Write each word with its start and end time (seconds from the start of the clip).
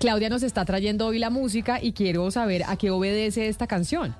Claudia 0.00 0.30
nos 0.30 0.42
está 0.42 0.64
trayendo 0.64 1.06
hoy 1.06 1.18
la 1.18 1.28
música 1.28 1.78
y 1.80 1.92
quiero 1.92 2.30
saber 2.30 2.62
a 2.66 2.76
qué 2.76 2.90
obedece 2.90 3.48
esta 3.48 3.66
canción. 3.66 4.16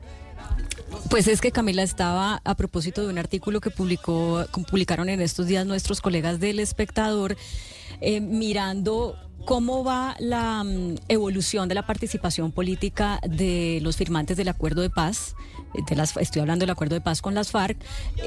Pues 1.09 1.27
es 1.27 1.41
que 1.41 1.53
Camila 1.53 1.83
estaba 1.83 2.43
a 2.45 2.55
propósito 2.55 3.03
de 3.03 3.09
un 3.09 3.17
artículo 3.17 3.63
que 3.63 3.71
publicó, 3.71 4.45
publicaron 4.71 5.09
en 5.09 5.23
estos 5.23 5.47
días 5.47 5.65
nuestros 5.65 6.03
colegas 6.03 6.39
del 6.39 6.61
espectador, 6.61 7.35
eh, 8.01 8.21
mirando 8.21 9.17
¿Cómo 9.45 9.83
va 9.83 10.17
la 10.19 10.63
mm, 10.63 10.97
evolución 11.09 11.69
de 11.69 11.75
la 11.75 11.87
participación 11.87 12.53
política 12.53 13.21
de 13.27 13.81
los 13.83 13.97
firmantes 13.97 14.37
del 14.37 14.49
acuerdo 14.49 14.83
de 14.83 14.91
paz? 14.91 15.35
Las, 15.95 16.17
estoy 16.17 16.41
hablando 16.41 16.65
del 16.65 16.71
acuerdo 16.71 16.95
de 16.95 17.01
paz 17.01 17.23
con 17.23 17.35
las 17.35 17.53
FARC, 17.53 17.77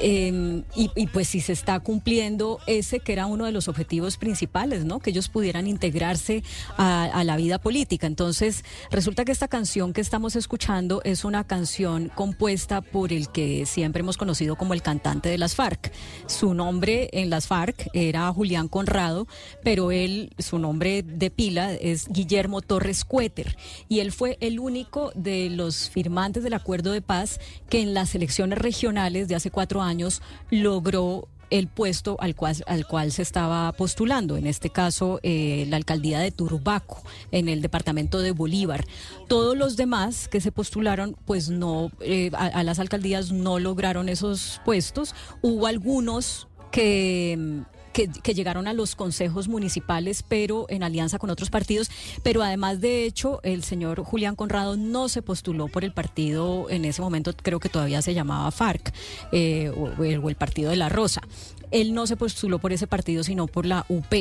em, 0.00 0.64
y, 0.74 1.06
pues 1.08 1.28
si 1.28 1.40
se 1.40 1.52
está 1.52 1.78
cumpliendo 1.80 2.58
ese 2.66 3.00
que 3.00 3.12
era 3.12 3.26
uno 3.26 3.44
de 3.44 3.52
los 3.52 3.68
objetivos 3.68 4.16
principales, 4.16 4.84
¿no? 4.84 4.98
Que 4.98 5.10
ellos 5.10 5.28
pudieran 5.28 5.66
integrarse 5.66 6.42
a, 6.78 7.22
la 7.24 7.36
vida 7.36 7.58
política. 7.58 8.06
Entonces, 8.06 8.64
resulta 8.90 9.24
que 9.24 9.32
esta 9.32 9.48
canción 9.48 9.92
que 9.92 10.00
estamos 10.00 10.36
escuchando 10.36 11.00
es 11.04 11.24
una 11.24 11.44
canción 11.44 12.10
compuesta 12.14 12.80
por 12.80 13.12
el 13.12 13.28
que 13.28 13.66
siempre 13.66 14.00
hemos 14.00 14.16
conocido 14.16 14.56
como 14.56 14.74
el 14.74 14.82
cantante 14.82 15.28
de 15.28 15.38
las 15.38 15.54
FARC. 15.54 15.92
Su 16.26 16.54
nombre 16.54 17.08
en 17.12 17.30
las 17.30 17.46
FARC 17.46 17.88
era 17.92 18.30
Julián 18.32 18.68
Conrado, 18.68 19.26
pero 19.64 19.90
él, 19.90 20.30
su 20.38 20.58
nombre 20.58 21.02
de 21.02 21.30
pila 21.30 21.72
es 21.72 22.08
Guillermo 22.08 22.60
Torres 22.60 23.04
Cuéter 23.04 23.56
y 23.88 24.00
él 24.00 24.12
fue 24.12 24.36
el 24.40 24.60
único 24.60 25.10
de 25.14 25.48
los 25.50 25.88
firmantes 25.88 26.42
del 26.44 26.52
acuerdo 26.52 26.92
de 26.92 27.00
paz 27.00 27.40
que 27.70 27.80
en 27.80 27.94
las 27.94 28.14
elecciones 28.14 28.58
regionales 28.58 29.26
de 29.26 29.34
hace 29.34 29.50
cuatro 29.50 29.82
años 29.82 30.22
logró 30.50 31.28
el 31.50 31.68
puesto 31.68 32.16
al 32.20 32.34
cual, 32.34 32.56
al 32.66 32.86
cual 32.86 33.12
se 33.12 33.22
estaba 33.22 33.70
postulando, 33.72 34.36
en 34.36 34.46
este 34.46 34.70
caso 34.70 35.20
eh, 35.22 35.66
la 35.68 35.76
alcaldía 35.76 36.18
de 36.18 36.30
Turbaco, 36.30 37.02
en 37.30 37.48
el 37.48 37.62
departamento 37.62 38.18
de 38.18 38.32
Bolívar. 38.32 38.84
Todos 39.28 39.56
los 39.56 39.76
demás 39.76 40.28
que 40.28 40.40
se 40.40 40.52
postularon, 40.52 41.16
pues 41.26 41.50
no, 41.50 41.90
eh, 42.00 42.30
a 42.34 42.62
las 42.64 42.78
alcaldías 42.78 43.30
no 43.30 43.58
lograron 43.58 44.08
esos 44.08 44.60
puestos. 44.64 45.14
Hubo 45.42 45.66
algunos 45.66 46.48
que 46.72 47.62
que, 47.94 48.34
llegaron 48.34 48.66
a 48.66 48.74
los 48.74 48.96
consejos 48.96 49.48
municipales, 49.48 50.24
pero 50.26 50.66
en 50.68 50.82
alianza 50.82 51.18
con 51.18 51.30
otros 51.30 51.48
partidos. 51.48 51.90
Pero 52.22 52.42
además, 52.42 52.80
de 52.80 53.04
hecho, 53.04 53.40
el 53.44 53.62
señor 53.62 54.02
Julián 54.02 54.34
Conrado 54.34 54.76
no 54.76 55.08
se 55.08 55.22
postuló 55.22 55.68
por 55.68 55.84
el 55.84 55.92
partido, 55.92 56.68
en 56.68 56.84
ese 56.84 57.00
momento 57.00 57.32
creo 57.34 57.60
que 57.60 57.68
todavía 57.68 58.02
se 58.02 58.12
llamaba 58.12 58.50
FARC, 58.50 58.92
eh, 59.32 59.70
o, 59.70 60.04
el 60.04 60.34
Partido 60.34 60.70
de 60.70 60.76
la 60.76 60.88
Rosa 60.88 61.22
él 61.70 61.92
no 61.92 62.06
se 62.06 62.16
postuló 62.16 62.60
por 62.60 62.72
ese 62.72 62.86
partido, 62.86 63.24
sino 63.24 63.48
por 63.48 63.66
la 63.66 63.84
UP. 63.88 64.14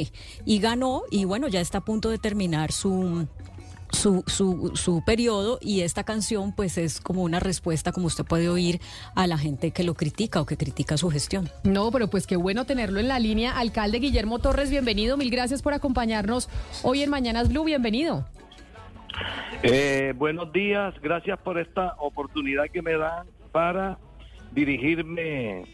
Y 0.44 0.60
ganó, 0.60 1.04
y 1.12 1.26
bueno, 1.26 1.48
ya 1.48 1.62
está 1.62 1.80
a 1.80 1.86
punto 1.86 2.10
de 2.10 2.18
terminar 2.18 2.72
su, 2.72 3.28
su, 3.94 4.24
su, 4.28 4.72
su 4.76 5.04
periodo 5.06 5.60
y 5.62 5.82
esta 5.82 6.04
canción 6.04 6.54
pues 6.54 6.78
es 6.78 7.00
como 7.00 7.24
una 7.24 7.40
respuesta, 7.40 7.92
como 7.92 8.08
usted 8.08 8.26
puede 8.26 8.50
oír, 8.50 8.82
a 9.16 9.28
la 9.28 9.38
gente 9.38 9.72
que 9.72 9.84
lo 9.84 9.94
critica 9.94 10.42
o 10.42 10.46
que 10.46 10.58
critica 10.58 10.98
su 10.98 11.10
gestión. 11.10 11.50
No, 11.64 11.92
pero 11.92 12.10
pues 12.10 12.28
qué 12.28 12.36
bueno 12.36 12.66
tenerlo 12.66 13.00
en 13.00 13.08
la 13.08 13.20
línea. 13.20 13.58
Alcalde 13.58 14.00
Guillermo 14.00 14.40
Torres, 14.40 14.70
bienvenido. 14.70 15.16
Mil 15.16 15.30
gracias 15.30 15.62
por 15.62 15.74
acompañarnos 15.74 16.50
hoy 16.84 17.04
en 17.04 17.10
Mañanas 17.10 17.50
Blue. 17.50 17.64
Bienvenido. 17.64 18.26
Eh, 19.62 20.14
buenos 20.18 20.52
días, 20.52 20.94
gracias 21.02 21.40
por 21.40 21.60
esta 21.60 21.96
oportunidad 22.00 22.66
que 22.74 22.82
me 22.82 22.98
dan 22.98 23.28
para 23.52 23.98
dirigirme, 24.52 25.66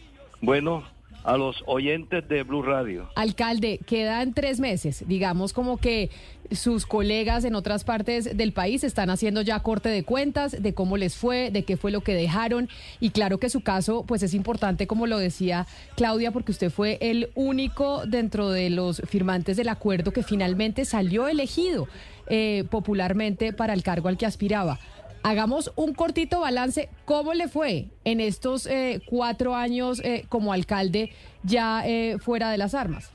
bueno, 0.42 0.84
a 1.24 1.38
los 1.38 1.64
oyentes 1.66 2.28
de 2.28 2.44
Blue 2.44 2.62
Radio. 2.62 3.10
Alcalde, 3.16 3.80
quedan 3.86 4.34
tres 4.34 4.60
meses. 4.60 5.04
Digamos 5.08 5.54
como 5.54 5.78
que 5.78 6.10
sus 6.52 6.86
colegas 6.86 7.44
en 7.46 7.56
otras 7.56 7.84
partes 7.84 8.36
del 8.36 8.54
país 8.54 8.84
están 8.84 9.10
haciendo 9.10 9.42
ya 9.42 9.60
corte 9.60 9.90
de 9.90 10.04
cuentas 10.04 10.62
de 10.62 10.74
cómo 10.74 10.98
les 10.98 11.16
fue, 11.16 11.52
de 11.52 11.64
qué 11.64 11.78
fue 11.78 11.92
lo 11.92 12.02
que 12.02 12.16
dejaron. 12.16 12.70
Y 13.00 13.12
claro 13.12 13.38
que 13.38 13.50
su 13.50 13.62
caso, 13.62 14.04
pues 14.08 14.24
es 14.24 14.34
importante, 14.34 14.88
como 14.88 15.08
lo 15.08 15.18
decía 15.18 15.68
Claudia, 15.96 16.32
porque 16.32 16.52
usted 16.52 16.72
fue 16.72 16.98
el 17.02 17.30
único 17.36 18.06
dentro 18.06 18.50
de 18.50 18.70
los 18.70 19.02
firmantes 19.08 19.58
del 19.58 19.70
acuerdo 19.70 20.12
que 20.12 20.24
finalmente 20.24 20.86
salió 20.86 21.28
elegido 21.28 21.88
eh, 22.28 22.64
popularmente 22.70 23.54
para 23.54 23.74
el 23.74 23.84
cargo 23.84 24.08
al 24.08 24.18
que 24.18 24.26
aspiraba. 24.26 24.80
Hagamos 25.22 25.74
un 25.76 25.94
cortito 25.94 26.40
balance. 26.40 26.90
¿Cómo 27.06 27.34
le 27.34 27.48
fue 27.48 27.88
en 28.06 28.22
estos 28.22 28.66
eh, 28.66 29.02
cuatro 29.06 29.54
años 29.54 30.02
eh, 30.04 30.26
como 30.30 30.54
alcalde 30.54 31.12
ya 31.44 31.86
eh, 31.86 32.18
fuera 32.20 32.52
de 32.52 32.58
las 32.58 32.74
armas? 32.74 33.14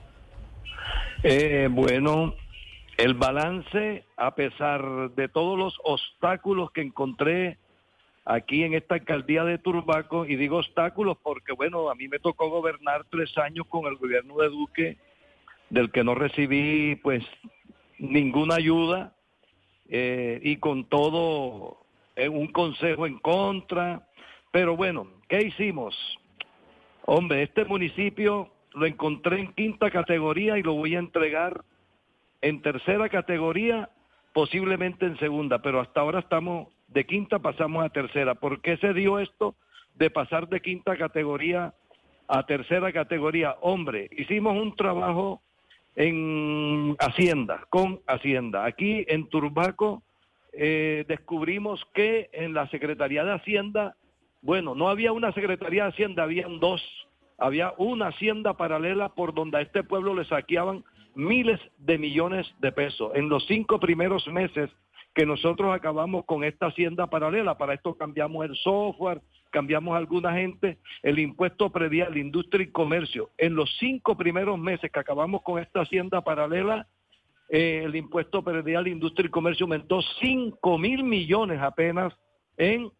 bueno, 1.70 2.34
el 2.98 3.14
balance, 3.14 4.04
a 4.18 4.34
pesar 4.34 5.10
de 5.12 5.26
todos 5.26 5.58
los 5.58 5.80
obstáculos 5.82 6.70
que 6.70 6.82
encontré 6.82 7.56
aquí 8.26 8.62
en 8.62 8.74
esta 8.74 8.96
alcaldía 8.96 9.42
de 9.44 9.56
Turbaco, 9.56 10.26
y 10.26 10.36
digo 10.36 10.58
obstáculos 10.58 11.16
porque, 11.22 11.54
bueno, 11.54 11.88
a 11.88 11.94
mí 11.94 12.08
me 12.08 12.18
tocó 12.18 12.50
gobernar 12.50 13.06
tres 13.10 13.38
años 13.38 13.66
con 13.70 13.86
el 13.86 13.96
gobierno 13.96 14.36
de 14.36 14.50
Duque, 14.50 14.98
del 15.70 15.90
que 15.90 16.04
no 16.04 16.14
recibí, 16.14 16.96
pues, 16.96 17.24
ninguna 17.98 18.56
ayuda, 18.56 19.14
y 19.88 20.56
con 20.56 20.84
todo 20.84 21.83
un 22.16 22.48
consejo 22.48 23.06
en 23.06 23.18
contra. 23.18 24.06
Pero 24.50 24.76
bueno, 24.76 25.06
¿qué 25.28 25.42
hicimos? 25.42 25.96
Hombre, 27.06 27.42
este 27.42 27.64
municipio 27.64 28.50
lo 28.72 28.86
encontré 28.86 29.40
en 29.40 29.52
quinta 29.52 29.90
categoría 29.90 30.58
y 30.58 30.62
lo 30.62 30.74
voy 30.74 30.96
a 30.96 31.00
entregar 31.00 31.64
en 32.40 32.60
tercera 32.60 33.08
categoría, 33.08 33.88
posiblemente 34.32 35.06
en 35.06 35.18
segunda, 35.18 35.60
pero 35.62 35.80
hasta 35.80 36.00
ahora 36.00 36.20
estamos 36.20 36.68
de 36.88 37.04
quinta, 37.06 37.38
pasamos 37.38 37.84
a 37.84 37.88
tercera. 37.88 38.34
¿Por 38.34 38.60
qué 38.60 38.76
se 38.76 38.92
dio 38.92 39.18
esto 39.18 39.54
de 39.94 40.10
pasar 40.10 40.48
de 40.48 40.60
quinta 40.60 40.96
categoría 40.96 41.74
a 42.28 42.46
tercera 42.46 42.92
categoría? 42.92 43.56
Hombre, 43.60 44.08
hicimos 44.16 44.56
un 44.56 44.74
trabajo 44.76 45.40
en 45.96 46.96
Hacienda, 46.98 47.64
con 47.70 48.00
Hacienda. 48.06 48.64
Aquí 48.64 49.04
en 49.08 49.28
Turbaco 49.28 50.02
eh, 50.56 51.04
descubrimos 51.08 51.84
que 51.94 52.30
en 52.32 52.54
la 52.54 52.68
Secretaría 52.68 53.24
de 53.24 53.32
Hacienda, 53.32 53.96
bueno, 54.42 54.74
no 54.74 54.88
había 54.88 55.12
una 55.12 55.32
Secretaría 55.32 55.84
de 55.84 55.90
Hacienda, 55.90 56.22
habían 56.22 56.60
dos. 56.60 56.82
Había 57.38 57.74
una 57.78 58.08
hacienda 58.08 58.56
paralela 58.56 59.08
por 59.08 59.34
donde 59.34 59.58
a 59.58 59.60
este 59.60 59.82
pueblo 59.82 60.14
le 60.14 60.24
saqueaban 60.24 60.84
miles 61.14 61.60
de 61.78 61.98
millones 61.98 62.46
de 62.60 62.72
pesos. 62.72 63.12
En 63.14 63.28
los 63.28 63.44
cinco 63.46 63.80
primeros 63.80 64.26
meses 64.28 64.70
que 65.14 65.26
nosotros 65.26 65.72
acabamos 65.72 66.24
con 66.24 66.42
esta 66.42 66.66
hacienda 66.66 67.06
paralela, 67.06 67.56
para 67.56 67.74
esto 67.74 67.94
cambiamos 67.94 68.44
el 68.44 68.56
software, 68.56 69.20
cambiamos 69.50 69.96
alguna 69.96 70.32
gente, 70.32 70.78
el 71.02 71.20
impuesto 71.20 71.70
predial, 71.70 72.16
industria 72.16 72.64
y 72.64 72.72
comercio. 72.72 73.30
En 73.38 73.54
los 73.54 73.70
cinco 73.78 74.16
primeros 74.16 74.58
meses 74.58 74.90
que 74.90 74.98
acabamos 74.98 75.42
con 75.42 75.60
esta 75.60 75.82
hacienda 75.82 76.22
paralela, 76.22 76.88
eh, 77.48 77.82
el 77.84 77.94
impuesto 77.94 78.42
predial, 78.42 78.88
industria 78.88 79.26
y 79.26 79.30
comercio 79.30 79.64
aumentó 79.64 80.00
5 80.20 80.78
mil 80.78 81.04
millones 81.04 81.60
apenas 81.60 82.12
en, 82.56 82.90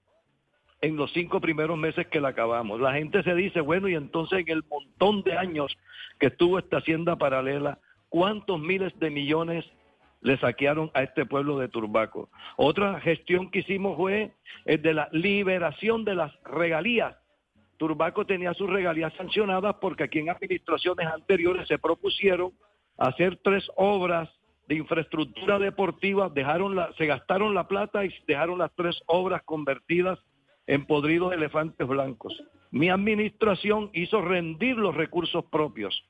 en 0.80 0.96
los 0.96 1.12
cinco 1.12 1.40
primeros 1.40 1.78
meses 1.78 2.06
que 2.08 2.20
la 2.20 2.28
acabamos. 2.28 2.80
La 2.80 2.92
gente 2.92 3.22
se 3.22 3.34
dice, 3.34 3.60
bueno, 3.60 3.88
y 3.88 3.94
entonces 3.94 4.40
en 4.40 4.48
el 4.50 4.64
montón 4.64 5.22
de 5.22 5.36
años 5.36 5.76
que 6.18 6.26
estuvo 6.26 6.58
esta 6.58 6.78
hacienda 6.78 7.16
paralela, 7.16 7.78
¿cuántos 8.08 8.60
miles 8.60 8.92
de 8.98 9.10
millones 9.10 9.64
le 10.20 10.38
saquearon 10.38 10.90
a 10.94 11.02
este 11.02 11.24
pueblo 11.24 11.58
de 11.58 11.68
Turbaco? 11.68 12.28
Otra 12.56 13.00
gestión 13.00 13.50
que 13.50 13.60
hicimos 13.60 13.96
fue 13.96 14.32
el 14.66 14.82
de 14.82 14.94
la 14.94 15.08
liberación 15.12 16.04
de 16.04 16.16
las 16.16 16.32
regalías. 16.44 17.16
Turbaco 17.76 18.24
tenía 18.24 18.54
sus 18.54 18.70
regalías 18.70 19.12
sancionadas 19.14 19.76
porque 19.80 20.04
aquí 20.04 20.20
en 20.20 20.30
administraciones 20.30 21.06
anteriores 21.06 21.66
se 21.66 21.78
propusieron 21.78 22.52
hacer 22.98 23.38
tres 23.42 23.64
obras 23.76 24.28
de 24.68 24.76
infraestructura 24.76 25.58
deportiva, 25.58 26.28
dejaron 26.28 26.74
la, 26.74 26.92
se 26.94 27.06
gastaron 27.06 27.54
la 27.54 27.68
plata 27.68 28.04
y 28.04 28.14
dejaron 28.26 28.58
las 28.58 28.72
tres 28.74 29.02
obras 29.06 29.42
convertidas 29.42 30.18
en 30.66 30.86
podridos 30.86 31.32
elefantes 31.32 31.86
blancos. 31.86 32.34
Mi 32.70 32.88
administración 32.88 33.90
hizo 33.92 34.22
rendir 34.22 34.76
los 34.76 34.94
recursos 34.94 35.44
propios. 35.46 36.04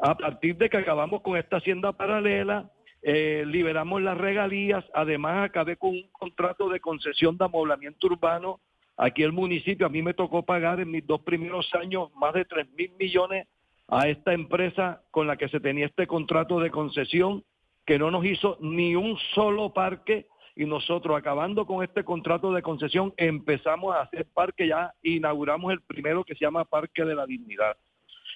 A 0.00 0.16
partir 0.16 0.56
de 0.56 0.68
que 0.68 0.76
acabamos 0.76 1.22
con 1.22 1.36
esta 1.36 1.58
hacienda 1.58 1.92
paralela, 1.92 2.70
eh, 3.02 3.44
liberamos 3.46 4.02
las 4.02 4.18
regalías, 4.18 4.84
además 4.92 5.44
acabé 5.44 5.76
con 5.76 5.90
un 5.90 6.08
contrato 6.10 6.68
de 6.68 6.80
concesión 6.80 7.38
de 7.38 7.44
amoblamiento 7.44 8.06
urbano. 8.08 8.60
Aquí 8.96 9.22
el 9.22 9.32
municipio, 9.32 9.86
a 9.86 9.90
mí 9.90 10.02
me 10.02 10.14
tocó 10.14 10.42
pagar 10.42 10.80
en 10.80 10.90
mis 10.90 11.06
dos 11.06 11.20
primeros 11.22 11.68
años 11.74 12.10
más 12.16 12.34
de 12.34 12.44
3 12.44 12.66
mil 12.76 12.92
millones 12.98 13.46
a 13.88 14.08
esta 14.08 14.32
empresa 14.32 15.02
con 15.10 15.26
la 15.26 15.36
que 15.36 15.48
se 15.48 15.60
tenía 15.60 15.86
este 15.86 16.06
contrato 16.06 16.60
de 16.60 16.70
concesión, 16.70 17.44
que 17.84 17.98
no 17.98 18.10
nos 18.10 18.24
hizo 18.24 18.56
ni 18.60 18.94
un 18.94 19.18
solo 19.34 19.72
parque 19.72 20.26
y 20.56 20.64
nosotros 20.64 21.16
acabando 21.16 21.66
con 21.66 21.82
este 21.82 22.04
contrato 22.04 22.52
de 22.52 22.62
concesión 22.62 23.12
empezamos 23.16 23.94
a 23.94 24.02
hacer 24.02 24.26
parque, 24.32 24.68
ya 24.68 24.92
inauguramos 25.02 25.72
el 25.72 25.80
primero 25.80 26.24
que 26.24 26.34
se 26.34 26.44
llama 26.44 26.64
Parque 26.64 27.04
de 27.04 27.14
la 27.14 27.26
Dignidad. 27.26 27.76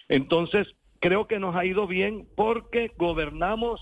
Entonces, 0.09 0.67
creo 1.01 1.27
que 1.27 1.39
nos 1.39 1.55
ha 1.55 1.65
ido 1.65 1.87
bien 1.87 2.27
porque 2.37 2.93
gobernamos 2.97 3.81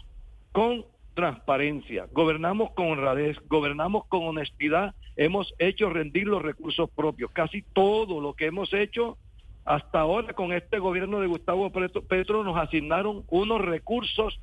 con 0.52 0.84
transparencia, 1.14 2.08
gobernamos 2.12 2.72
con 2.72 2.90
honradez, 2.90 3.38
gobernamos 3.48 4.04
con 4.06 4.26
honestidad, 4.26 4.94
hemos 5.16 5.54
hecho 5.58 5.88
rendir 5.88 6.26
los 6.26 6.42
recursos 6.42 6.90
propios. 6.90 7.30
Casi 7.32 7.62
todo 7.62 8.20
lo 8.20 8.34
que 8.34 8.46
hemos 8.46 8.72
hecho 8.74 9.16
hasta 9.66 10.00
ahora 10.00 10.32
con 10.32 10.52
este 10.52 10.78
gobierno 10.78 11.20
de 11.20 11.26
Gustavo 11.26 11.70
Petro 11.70 12.44
nos 12.44 12.56
asignaron 12.56 13.24
unos 13.28 13.60
recursos 13.60 14.40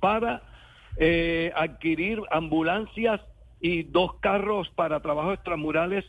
para 0.00 0.42
eh, 0.98 1.52
adquirir 1.56 2.20
ambulancias 2.30 3.20
y 3.60 3.84
dos 3.84 4.16
carros 4.20 4.68
para 4.70 5.00
trabajos 5.00 5.34
extramurales, 5.34 6.04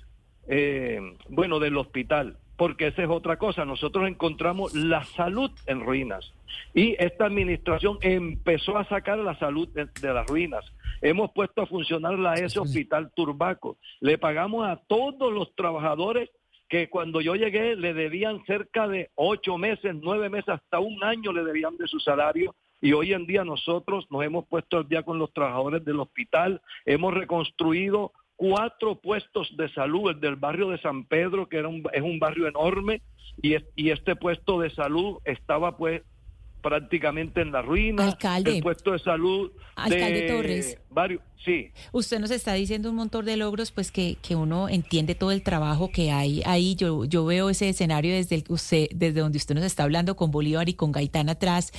eh, 0.48 1.00
bueno, 1.30 1.60
del 1.60 1.77
hospital 1.77 2.38
porque 2.57 2.88
esa 2.88 3.04
es 3.04 3.10
otra 3.10 3.38
cosa. 3.38 3.66
Nosotros 3.66 4.07
encontramos 4.07 4.74
la 4.74 5.04
salud 5.04 5.51
en 5.66 5.81
ruinas 5.81 6.33
y 6.74 6.95
esta 7.00 7.25
administración 7.25 7.98
empezó 8.01 8.78
a 8.78 8.86
sacar 8.86 9.18
la 9.18 9.38
salud 9.39 9.68
de, 9.69 10.13
las 10.13 10.25
ruinas. 10.28 10.63
Hemos 11.01 11.31
puesto 11.31 11.62
a 11.62 11.68
funcionar 11.68 12.18
la 12.18 12.36
S 12.36 12.57
Hospital 12.60 13.12
Turbaco. 13.16 13.78
Le 14.00 14.18
pagamos 14.18 14.68
a 14.68 14.78
todos 14.88 15.33
los 15.33 15.54
trabajadores 15.56 16.30
que 16.67 16.89
cuando 16.89 17.21
yo 17.21 17.35
llegué 17.35 17.75
le 17.75 17.94
debían 17.94 18.44
cerca 18.45 18.88
de 18.88 19.09
ocho 19.15 19.57
meses, 19.57 19.95
nueve 20.01 20.29
meses, 20.29 20.50
hasta 20.50 20.79
un 20.79 21.03
año 21.03 21.31
le 21.31 21.44
debían 21.44 21.77
de 21.77 21.88
su 21.88 22.00
salario. 22.00 22.56
Y 22.81 22.94
hoy 22.94 23.13
en 23.13 23.25
día 23.25 23.44
nosotros 23.44 24.06
nos 24.09 24.23
hemos 24.23 24.45
puesto 24.45 24.77
al 24.77 24.88
día 24.88 25.03
con 25.03 25.17
los 25.17 25.33
trabajadores 25.33 25.83
del 25.85 26.00
hospital, 26.00 26.62
hemos 26.85 27.13
reconstruido 27.13 28.12
cuatro 28.35 28.95
puestos 28.95 29.56
de 29.57 29.69
salud, 29.69 30.12
el 30.12 30.19
del 30.19 30.35
barrio 30.35 30.69
de 30.69 30.77
San 30.79 31.06
Pedro, 31.06 31.47
que 31.47 31.57
era 31.57 31.67
un, 31.67 31.83
es 31.94 32.01
un 32.01 32.19
barrio 32.19 32.47
enorme, 32.47 33.01
y, 33.41 33.56
y 33.75 33.89
este 33.91 34.15
puesto 34.15 34.59
de 34.59 34.69
salud 34.69 35.19
estaba 35.23 35.77
pues 35.77 36.03
prácticamente 36.61 37.41
en 37.41 37.51
la 37.51 37.61
ruina. 37.61 38.07
Alcalde. 38.07 38.57
El 38.57 38.63
puesto 38.63 38.91
de 38.91 39.00
salud 39.00 39.51
Alcalde 39.75 40.27
Torres. 40.27 40.81
Varios, 40.95 41.21
sí. 41.44 41.71
Usted 41.92 42.19
nos 42.19 42.31
está 42.31 42.53
diciendo 42.53 42.89
un 42.89 42.95
montón 42.95 43.25
de 43.25 43.36
logros, 43.36 43.69
pues 43.71 43.92
que, 43.92 44.18
que 44.21 44.38
uno 44.38 44.69
entiende 44.69 45.13
todo 45.13 45.31
el 45.31 45.44
trabajo 45.44 45.92
que 45.92 46.09
hay 46.09 46.42
ahí. 46.45 46.75
Yo, 46.75 47.03
yo 47.03 47.25
veo 47.25 47.50
ese 47.50 47.68
escenario 47.68 48.13
desde, 48.13 48.36
el, 48.36 48.45
usted, 48.47 48.88
desde 48.95 49.19
donde 49.19 49.38
usted 49.38 49.56
nos 49.56 49.65
está 49.65 49.83
hablando 49.83 50.15
con 50.15 50.31
Bolívar 50.31 50.69
y 50.69 50.74
con 50.74 50.94
Gaitán 50.94 51.27
atrás. 51.27 51.74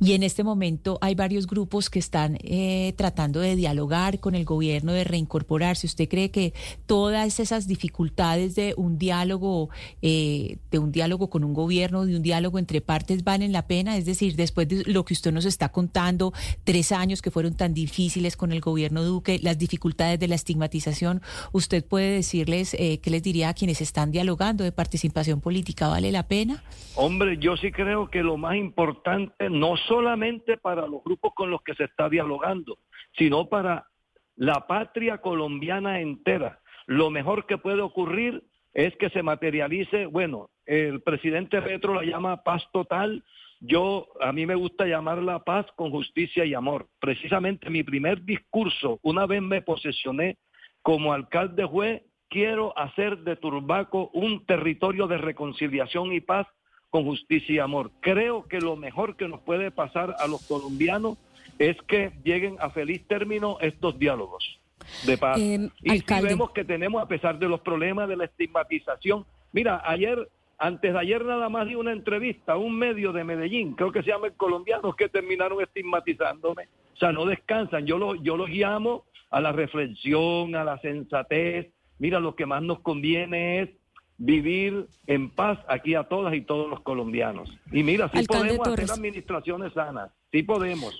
Y 0.00 0.14
en 0.14 0.22
este 0.22 0.42
momento 0.42 0.96
hay 1.02 1.14
varios 1.14 1.46
grupos 1.46 1.90
que 1.90 1.98
están 1.98 2.38
eh, 2.40 2.94
tratando 2.96 3.40
de 3.40 3.56
dialogar 3.56 4.18
con 4.20 4.34
el 4.34 4.46
gobierno, 4.46 4.94
de 4.94 5.04
reincorporarse. 5.04 5.86
¿Usted 5.86 6.08
cree 6.08 6.30
que 6.30 6.54
todas 6.86 7.40
esas 7.40 7.66
dificultades 7.66 8.54
de 8.54 8.72
un 8.78 8.96
diálogo, 8.96 9.68
eh, 10.00 10.56
de 10.70 10.78
un 10.78 10.92
diálogo 10.92 11.28
con 11.28 11.44
un 11.44 11.52
gobierno, 11.52 12.06
de 12.06 12.16
un 12.16 12.22
diálogo 12.22 12.58
entre 12.58 12.80
partes, 12.80 13.22
valen 13.22 13.52
la 13.52 13.66
pena? 13.66 13.98
Es 13.98 14.06
decir, 14.06 14.34
después 14.34 14.66
de 14.66 14.84
lo 14.86 15.04
que 15.04 15.12
usted 15.12 15.30
nos 15.30 15.44
está 15.44 15.68
contando, 15.68 16.32
tres 16.64 16.90
años 16.90 17.20
que 17.20 17.30
fueron 17.30 17.52
tan 17.52 17.74
difíciles 17.74 18.34
con 18.34 18.50
el 18.50 18.61
gobierno 18.62 19.02
Duque, 19.04 19.38
las 19.42 19.58
dificultades 19.58 20.18
de 20.18 20.28
la 20.28 20.34
estigmatización, 20.34 21.20
¿usted 21.52 21.84
puede 21.86 22.12
decirles 22.12 22.74
eh, 22.74 23.00
qué 23.02 23.10
les 23.10 23.22
diría 23.22 23.50
a 23.50 23.54
quienes 23.54 23.80
están 23.82 24.10
dialogando 24.10 24.64
de 24.64 24.72
participación 24.72 25.40
política? 25.42 25.88
¿Vale 25.88 26.10
la 26.10 26.26
pena? 26.26 26.62
Hombre, 26.94 27.36
yo 27.38 27.56
sí 27.56 27.70
creo 27.70 28.08
que 28.08 28.22
lo 28.22 28.36
más 28.36 28.56
importante, 28.56 29.50
no 29.50 29.76
solamente 29.76 30.56
para 30.56 30.86
los 30.86 31.04
grupos 31.04 31.32
con 31.34 31.50
los 31.50 31.62
que 31.62 31.74
se 31.74 31.84
está 31.84 32.08
dialogando, 32.08 32.78
sino 33.18 33.48
para 33.48 33.88
la 34.36 34.66
patria 34.66 35.18
colombiana 35.18 36.00
entera. 36.00 36.60
Lo 36.86 37.10
mejor 37.10 37.46
que 37.46 37.58
puede 37.58 37.82
ocurrir 37.82 38.42
es 38.72 38.96
que 38.96 39.10
se 39.10 39.22
materialice, 39.22 40.06
bueno, 40.06 40.50
el 40.66 41.02
presidente 41.02 41.60
Petro 41.60 41.94
la 41.94 42.04
llama 42.04 42.42
paz 42.42 42.62
total, 42.72 43.24
yo, 43.64 44.08
a 44.20 44.32
mí 44.32 44.44
me 44.44 44.56
gusta 44.56 44.86
llamarla 44.86 45.44
paz 45.44 45.66
con 45.76 45.92
justicia 45.92 46.44
y 46.44 46.52
amor. 46.52 46.88
Precisamente 46.98 47.70
mi 47.70 47.84
primer 47.84 48.24
discurso, 48.24 48.98
una 49.02 49.24
vez 49.24 49.40
me 49.40 49.62
posesioné 49.62 50.36
como 50.82 51.12
alcalde 51.12 51.64
juez, 51.64 52.02
quiero 52.28 52.76
hacer 52.76 53.18
de 53.18 53.36
Turbaco 53.36 54.10
un 54.14 54.44
territorio 54.46 55.06
de 55.06 55.16
reconciliación 55.16 56.12
y 56.12 56.20
paz 56.20 56.48
con 56.90 57.04
justicia 57.04 57.54
y 57.54 57.58
amor. 57.60 57.92
Creo 58.00 58.48
que 58.48 58.58
lo 58.58 58.74
mejor 58.74 59.16
que 59.16 59.28
nos 59.28 59.40
puede 59.40 59.70
pasar 59.70 60.16
a 60.18 60.26
los 60.26 60.44
colombianos 60.48 61.16
es 61.60 61.80
que 61.82 62.10
lleguen 62.24 62.56
a 62.58 62.70
feliz 62.70 63.06
término 63.06 63.58
estos 63.60 63.96
diálogos 63.96 64.60
de 65.06 65.16
paz. 65.16 65.38
Eh, 65.38 65.70
y 65.82 66.00
si 66.00 66.20
vemos 66.20 66.50
que 66.50 66.64
tenemos, 66.64 67.00
a 67.00 67.06
pesar 67.06 67.38
de 67.38 67.48
los 67.48 67.60
problemas 67.60 68.08
de 68.08 68.16
la 68.16 68.24
estigmatización, 68.24 69.24
mira, 69.52 69.82
ayer 69.84 70.28
antes 70.62 70.92
de 70.92 70.98
ayer 70.98 71.24
nada 71.24 71.48
más 71.48 71.66
di 71.66 71.74
una 71.74 71.90
entrevista 71.90 72.52
a 72.52 72.56
un 72.56 72.78
medio 72.78 73.12
de 73.12 73.24
Medellín, 73.24 73.74
creo 73.74 73.90
que 73.90 74.00
se 74.04 74.10
llama 74.10 74.28
el 74.28 74.34
colombiano, 74.34 74.92
que 74.94 75.08
terminaron 75.08 75.60
estigmatizándome. 75.60 76.68
O 76.94 76.96
sea, 76.96 77.10
no 77.10 77.26
descansan. 77.26 77.84
Yo 77.84 77.98
los, 77.98 78.22
yo 78.22 78.36
los 78.36 78.48
llamo 78.48 79.04
a 79.30 79.40
la 79.40 79.50
reflexión, 79.50 80.54
a 80.54 80.62
la 80.62 80.78
sensatez. 80.78 81.72
Mira, 81.98 82.20
lo 82.20 82.36
que 82.36 82.46
más 82.46 82.62
nos 82.62 82.78
conviene 82.78 83.62
es 83.62 83.70
vivir 84.18 84.86
en 85.08 85.30
paz 85.30 85.58
aquí 85.66 85.96
a 85.96 86.04
todas 86.04 86.32
y 86.32 86.42
todos 86.42 86.70
los 86.70 86.80
colombianos. 86.82 87.50
Y 87.72 87.82
mira, 87.82 88.08
sí 88.14 88.24
podemos 88.24 88.68
hacer 88.68 88.88
administraciones 88.88 89.72
sanas, 89.72 90.12
sí 90.30 90.44
podemos. 90.44 90.94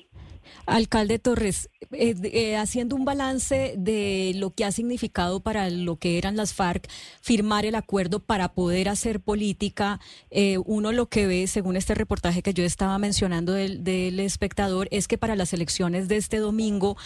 Alcalde 0.67 1.19
Torres, 1.19 1.69
eh, 1.93 2.15
eh, 2.23 2.57
haciendo 2.57 2.97
un 2.97 3.05
balance 3.05 3.75
de 3.77 4.33
lo 4.37 4.51
que 4.51 4.65
ha 4.65 4.73
significado 4.73 5.41
para 5.41 5.71
lo 5.71 5.97
que 5.97 6.19
eran 6.19 6.37
las 6.37 6.55
FARC 6.55 6.89
firmar 7.21 7.65
el 7.67 7.75
acuerdo 7.75 8.21
para 8.21 8.53
poder 8.53 8.89
hacer 8.89 9.21
política, 9.21 10.01
eh, 10.31 10.59
uno 10.59 10.93
lo 10.93 11.07
que 11.07 11.27
ve, 11.27 11.47
según 11.47 11.77
este 11.77 11.95
reportaje 11.95 12.43
que 12.43 12.55
yo 12.55 12.65
estaba 12.65 12.99
mencionando 12.99 13.53
del, 13.53 13.85
del 13.85 14.21
espectador, 14.21 14.89
es 14.91 15.09
que 15.09 15.19
para 15.19 15.37
las 15.37 15.53
elecciones 15.53 16.09
de 16.09 16.17
este 16.17 16.39
domingo 16.39 16.97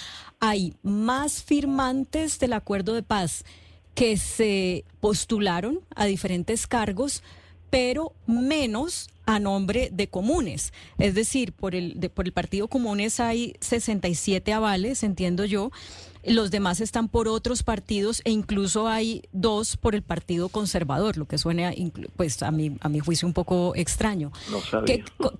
hay 0.40 0.74
más 0.82 1.42
firmantes 1.42 2.38
del 2.38 2.52
acuerdo 2.52 2.94
de 2.94 3.02
paz 3.02 3.44
que 3.94 4.18
se 4.18 4.84
postularon 5.00 5.80
a 5.94 6.04
diferentes 6.04 6.66
cargos, 6.66 7.22
pero 7.70 8.12
menos 8.26 9.08
a 9.26 9.38
nombre 9.38 9.90
de 9.92 10.08
comunes. 10.08 10.72
Es 10.98 11.14
decir, 11.14 11.52
por 11.52 11.74
el, 11.74 12.10
por 12.14 12.26
el 12.26 12.32
Partido 12.32 12.68
Comunes 12.68 13.20
hay 13.20 13.54
67 13.60 14.52
avales, 14.52 15.02
entiendo 15.02 15.44
yo. 15.44 15.70
Los 16.26 16.50
demás 16.50 16.80
están 16.80 17.08
por 17.08 17.28
otros 17.28 17.62
partidos 17.62 18.20
e 18.24 18.32
incluso 18.32 18.88
hay 18.88 19.22
dos 19.32 19.76
por 19.76 19.94
el 19.94 20.02
Partido 20.02 20.48
Conservador, 20.48 21.16
lo 21.16 21.26
que 21.26 21.38
suena, 21.38 21.72
pues 22.16 22.42
a 22.42 22.50
mi, 22.50 22.76
a 22.80 22.88
mi 22.88 22.98
juicio, 22.98 23.28
un 23.28 23.34
poco 23.34 23.74
extraño. 23.76 24.32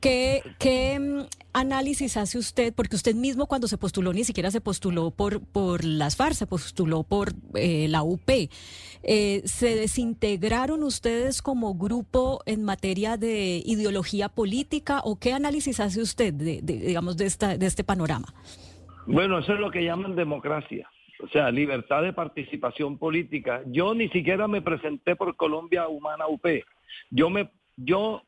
¿Qué, 0.00 0.44
qué, 0.59 0.99
mm, 1.00 1.27
análisis 1.53 2.17
hace 2.17 2.38
usted? 2.38 2.73
Porque 2.73 2.94
usted 2.94 3.17
mismo 3.17 3.47
cuando 3.47 3.67
se 3.67 3.79
postuló 3.79 4.12
ni 4.12 4.23
siquiera 4.23 4.53
se 4.53 4.61
postuló 4.61 5.11
por, 5.11 5.41
por 5.41 5.85
las 5.85 6.15
FARC, 6.15 6.35
se 6.35 6.47
postuló 6.47 7.03
por 7.03 7.35
eh, 7.55 7.88
la 7.88 8.05
UP. 8.05 8.31
Eh, 9.02 9.43
¿Se 9.45 9.75
desintegraron 9.75 10.85
ustedes 10.85 11.43
como 11.43 11.75
grupo 11.75 12.43
en 12.47 12.62
materia 12.62 13.16
de 13.16 13.61
ideología 13.76 14.28
política 14.28 15.00
o 15.04 15.18
qué 15.18 15.33
análisis 15.33 15.80
hace 15.80 16.00
usted, 16.00 16.33
de, 16.35 16.61
digamos, 16.62 17.16
de, 17.16 17.26
esta, 17.26 17.56
de 17.56 17.66
este 17.66 17.85
panorama? 17.85 18.26
Bueno, 19.06 19.38
eso 19.38 19.54
es 19.54 19.61
lo 19.61 19.71
que 19.71 19.85
llaman 19.85 20.16
democracia, 20.16 20.90
o 21.23 21.28
sea, 21.28 21.50
libertad 21.50 22.02
de 22.02 22.12
participación 22.12 22.99
política. 22.99 23.62
Yo 23.66 23.95
ni 23.95 24.09
siquiera 24.09 24.49
me 24.49 24.62
presenté 24.62 25.14
por 25.14 25.37
Colombia 25.37 25.88
Humana 25.88 26.26
UP. 26.26 26.45
Yo 27.11 27.30
me, 27.30 27.50
yo 27.76 28.23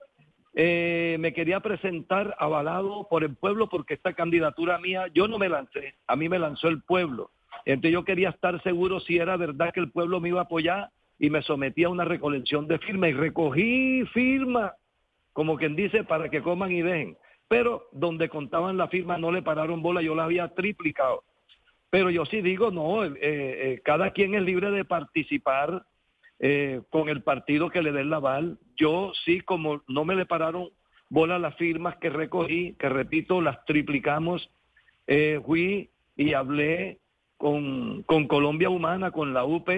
eh, 0.55 1.17
me 1.21 1.33
quería 1.33 1.61
presentar 1.61 2.37
avalado 2.39 3.07
por 3.09 3.25
el 3.25 3.35
pueblo 3.37 3.69
porque 3.69 3.95
esta 3.95 4.15
candidatura 4.15 4.79
mía, 4.79 5.07
yo 5.15 5.29
no 5.29 5.39
me 5.39 5.49
lancé, 5.49 5.95
a 6.07 6.17
mí 6.17 6.29
me 6.29 6.39
lanzó 6.39 6.69
el 6.69 6.83
pueblo. 6.83 7.31
Entonces 7.65 7.93
yo 7.93 8.05
quería 8.05 8.31
estar 8.31 8.63
seguro 8.63 9.01
si 9.01 9.19
era 9.19 9.37
verdad 9.37 9.73
que 9.73 9.81
el 9.81 9.91
pueblo 9.91 10.21
me 10.21 10.31
iba 10.31 10.41
a 10.41 10.45
apoyar 10.45 10.91
y 11.19 11.31
me 11.31 11.43
sometí 11.43 11.85
a 11.85 11.89
una 11.89 12.05
recolección 12.05 12.67
de 12.69 12.79
firmas 12.79 13.11
y 13.11 13.15
recogí 13.15 14.05
firmas, 14.13 14.73
como 15.39 15.57
quien 15.57 15.77
dice, 15.77 16.03
para 16.03 16.29
que 16.29 16.43
coman 16.43 16.73
y 16.73 16.83
dejen 16.83 17.17
pero 17.47 17.87
donde 17.93 18.29
contaban 18.29 18.77
la 18.77 18.89
firma 18.89 19.19
no 19.19 19.31
le 19.31 19.41
pararon 19.41 19.83
bola, 19.83 20.03
yo 20.03 20.17
la 20.17 20.25
había 20.25 20.49
triplicado. 20.49 21.23
Pero 21.91 22.11
yo 22.11 22.27
sí 22.27 22.43
digo, 22.43 22.73
no, 22.73 23.05
eh, 23.05 23.15
eh, 23.21 23.81
cada 23.85 24.11
quien 24.11 24.35
es 24.35 24.43
libre 24.43 24.73
de 24.73 24.85
participar 24.85 25.87
eh, 26.41 26.83
con 26.91 27.09
el 27.09 27.23
partido 27.23 27.71
que 27.71 27.83
le 27.83 27.93
dé 27.93 28.01
el 28.01 28.13
aval. 28.13 28.59
Yo 28.75 29.13
sí, 29.25 29.41
como 29.43 29.81
no 29.87 30.05
me 30.05 30.17
le 30.17 30.27
pararon 30.27 30.71
bola 31.09 31.39
las 31.39 31.55
firmas 31.55 31.99
que 31.99 32.11
recogí, 32.11 32.75
que 32.75 32.89
repito, 32.89 33.41
las 33.41 33.65
triplicamos, 33.65 34.51
fui 35.47 35.89
y 36.17 36.33
hablé 36.35 36.99
con, 37.37 38.03
con 38.03 38.27
Colombia 38.27 38.71
Humana, 38.71 39.13
con 39.13 39.33
la 39.33 39.45
UP. 39.45 39.71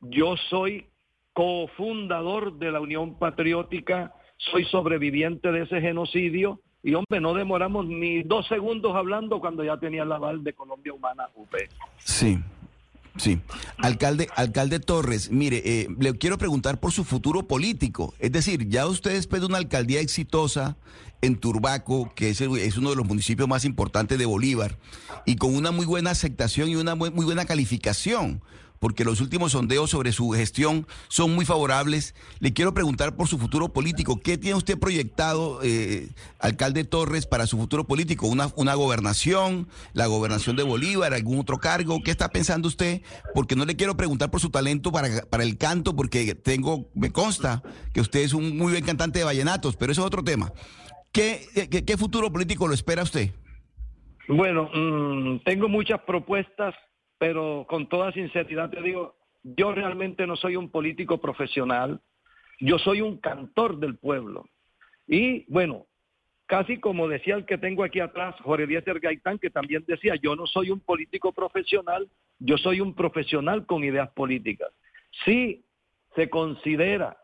Yo 0.00 0.36
soy 0.50 0.88
cofundador 1.34 2.58
de 2.58 2.72
la 2.72 2.80
Unión 2.80 3.16
Patriótica, 3.16 4.12
soy 4.36 4.64
sobreviviente 4.66 5.50
de 5.52 5.62
ese 5.62 5.80
genocidio 5.80 6.60
y 6.82 6.94
hombre, 6.94 7.20
no 7.20 7.32
demoramos 7.32 7.86
ni 7.86 8.22
dos 8.22 8.46
segundos 8.46 8.94
hablando 8.94 9.40
cuando 9.40 9.64
ya 9.64 9.78
tenía 9.78 10.02
el 10.02 10.12
aval 10.12 10.44
de 10.44 10.52
Colombia 10.52 10.92
Humana 10.92 11.24
UP. 11.34 11.54
Sí. 11.98 12.38
Sí. 13.16 13.40
Alcalde, 13.78 14.28
alcalde 14.34 14.80
Torres, 14.80 15.30
mire, 15.30 15.62
eh, 15.64 15.88
le 16.00 16.18
quiero 16.18 16.36
preguntar 16.36 16.80
por 16.80 16.90
su 16.90 17.04
futuro 17.04 17.46
político. 17.46 18.12
Es 18.18 18.32
decir, 18.32 18.68
ya 18.68 18.86
usted 18.86 19.12
después 19.12 19.40
de 19.40 19.46
una 19.46 19.58
alcaldía 19.58 20.00
exitosa 20.00 20.76
en 21.22 21.36
Turbaco, 21.36 22.12
que 22.14 22.30
es, 22.30 22.40
es, 22.40 22.76
uno 22.76 22.90
de 22.90 22.96
los 22.96 23.06
municipios 23.06 23.48
más 23.48 23.64
importantes 23.64 24.18
de 24.18 24.26
Bolívar, 24.26 24.78
y 25.24 25.36
con 25.36 25.54
una 25.54 25.70
muy 25.70 25.86
buena 25.86 26.10
aceptación 26.10 26.68
y 26.68 26.76
una 26.76 26.96
muy 26.96 27.10
buena 27.10 27.44
calificación 27.44 28.42
porque 28.78 29.04
los 29.04 29.20
últimos 29.20 29.52
sondeos 29.52 29.90
sobre 29.90 30.12
su 30.12 30.30
gestión 30.30 30.86
son 31.08 31.34
muy 31.34 31.44
favorables. 31.44 32.14
Le 32.40 32.52
quiero 32.52 32.74
preguntar 32.74 33.16
por 33.16 33.28
su 33.28 33.38
futuro 33.38 33.72
político. 33.72 34.20
¿Qué 34.20 34.38
tiene 34.38 34.56
usted 34.56 34.78
proyectado, 34.78 35.60
eh, 35.62 36.08
alcalde 36.38 36.84
Torres, 36.84 37.26
para 37.26 37.46
su 37.46 37.56
futuro 37.56 37.84
político? 37.84 38.26
¿Una, 38.26 38.50
¿Una 38.56 38.74
gobernación, 38.74 39.68
la 39.92 40.06
gobernación 40.06 40.56
de 40.56 40.62
Bolívar, 40.62 41.14
algún 41.14 41.40
otro 41.40 41.58
cargo? 41.58 42.02
¿Qué 42.04 42.10
está 42.10 42.28
pensando 42.28 42.68
usted? 42.68 43.02
Porque 43.34 43.56
no 43.56 43.64
le 43.64 43.76
quiero 43.76 43.96
preguntar 43.96 44.30
por 44.30 44.40
su 44.40 44.50
talento 44.50 44.92
para, 44.92 45.22
para 45.22 45.44
el 45.44 45.56
canto, 45.56 45.96
porque 45.96 46.34
tengo, 46.34 46.90
me 46.94 47.10
consta 47.10 47.62
que 47.92 48.00
usted 48.00 48.20
es 48.20 48.34
un 48.34 48.56
muy 48.56 48.72
buen 48.72 48.84
cantante 48.84 49.20
de 49.20 49.24
vallenatos, 49.24 49.76
pero 49.76 49.92
eso 49.92 50.02
es 50.02 50.06
otro 50.06 50.22
tema. 50.22 50.52
¿Qué, 51.14 51.68
qué, 51.86 51.96
futuro 51.96 52.32
político 52.32 52.66
lo 52.66 52.74
espera 52.74 53.04
usted? 53.04 53.30
Bueno, 54.26 54.68
mm, 54.74 55.44
tengo 55.44 55.68
muchas 55.68 56.00
propuestas 56.00 56.74
pero 57.18 57.66
con 57.68 57.88
toda 57.88 58.12
sinceridad 58.12 58.70
te 58.70 58.82
digo, 58.82 59.16
yo 59.42 59.72
realmente 59.72 60.26
no 60.26 60.36
soy 60.36 60.56
un 60.56 60.70
político 60.70 61.18
profesional, 61.18 62.00
yo 62.60 62.78
soy 62.78 63.00
un 63.00 63.18
cantor 63.18 63.78
del 63.78 63.96
pueblo. 63.96 64.48
Y 65.06 65.44
bueno, 65.52 65.86
casi 66.46 66.78
como 66.78 67.08
decía 67.08 67.34
el 67.36 67.44
que 67.44 67.58
tengo 67.58 67.84
aquí 67.84 68.00
atrás, 68.00 68.34
Jorge 68.40 68.66
Díaz 68.66 68.84
Gaitán, 68.84 69.38
que 69.38 69.50
también 69.50 69.84
decía, 69.86 70.14
yo 70.16 70.34
no 70.34 70.46
soy 70.46 70.70
un 70.70 70.80
político 70.80 71.32
profesional, 71.32 72.08
yo 72.38 72.56
soy 72.58 72.80
un 72.80 72.94
profesional 72.94 73.66
con 73.66 73.84
ideas 73.84 74.10
políticas. 74.10 74.70
Si 75.24 75.64
se 76.14 76.30
considera 76.30 77.18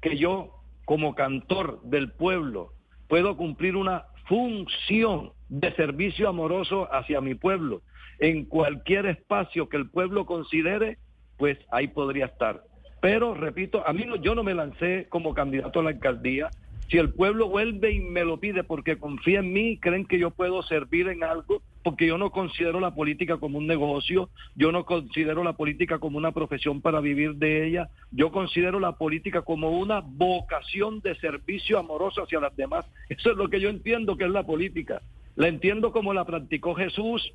que 0.00 0.16
yo, 0.16 0.62
como 0.84 1.14
cantor 1.14 1.80
del 1.82 2.12
pueblo, 2.12 2.72
puedo 3.08 3.36
cumplir 3.36 3.76
una 3.76 4.06
función 4.26 5.32
de 5.60 5.72
servicio 5.74 6.28
amoroso 6.28 6.92
hacia 6.92 7.20
mi 7.20 7.36
pueblo, 7.36 7.82
en 8.18 8.44
cualquier 8.44 9.06
espacio 9.06 9.68
que 9.68 9.76
el 9.76 9.88
pueblo 9.88 10.26
considere, 10.26 10.98
pues 11.36 11.58
ahí 11.70 11.86
podría 11.86 12.26
estar. 12.26 12.64
Pero, 13.00 13.34
repito, 13.34 13.86
a 13.86 13.92
mí 13.92 14.04
no, 14.04 14.16
yo 14.16 14.34
no 14.34 14.42
me 14.42 14.54
lancé 14.54 15.06
como 15.08 15.32
candidato 15.32 15.78
a 15.78 15.84
la 15.84 15.90
alcaldía. 15.90 16.50
Si 16.88 16.98
el 16.98 17.12
pueblo 17.12 17.48
vuelve 17.48 17.92
y 17.92 18.00
me 18.00 18.24
lo 18.24 18.40
pide 18.40 18.64
porque 18.64 18.98
confía 18.98 19.40
en 19.40 19.52
mí, 19.52 19.78
creen 19.78 20.06
que 20.06 20.18
yo 20.18 20.30
puedo 20.30 20.62
servir 20.64 21.08
en 21.08 21.22
algo, 21.22 21.62
porque 21.84 22.06
yo 22.06 22.18
no 22.18 22.30
considero 22.30 22.80
la 22.80 22.94
política 22.94 23.36
como 23.36 23.58
un 23.58 23.66
negocio, 23.66 24.30
yo 24.56 24.72
no 24.72 24.84
considero 24.84 25.44
la 25.44 25.52
política 25.52 25.98
como 25.98 26.18
una 26.18 26.32
profesión 26.32 26.80
para 26.80 27.00
vivir 27.00 27.36
de 27.36 27.66
ella, 27.66 27.90
yo 28.10 28.32
considero 28.32 28.80
la 28.80 28.92
política 28.92 29.42
como 29.42 29.70
una 29.70 30.00
vocación 30.00 31.00
de 31.00 31.14
servicio 31.16 31.78
amoroso 31.78 32.24
hacia 32.24 32.40
las 32.40 32.56
demás. 32.56 32.86
Eso 33.08 33.30
es 33.30 33.36
lo 33.36 33.48
que 33.48 33.60
yo 33.60 33.68
entiendo 33.68 34.16
que 34.16 34.24
es 34.24 34.30
la 34.30 34.42
política. 34.42 35.00
La 35.36 35.48
entiendo 35.48 35.92
como 35.92 36.14
la 36.14 36.24
practicó 36.24 36.74
Jesús, 36.74 37.32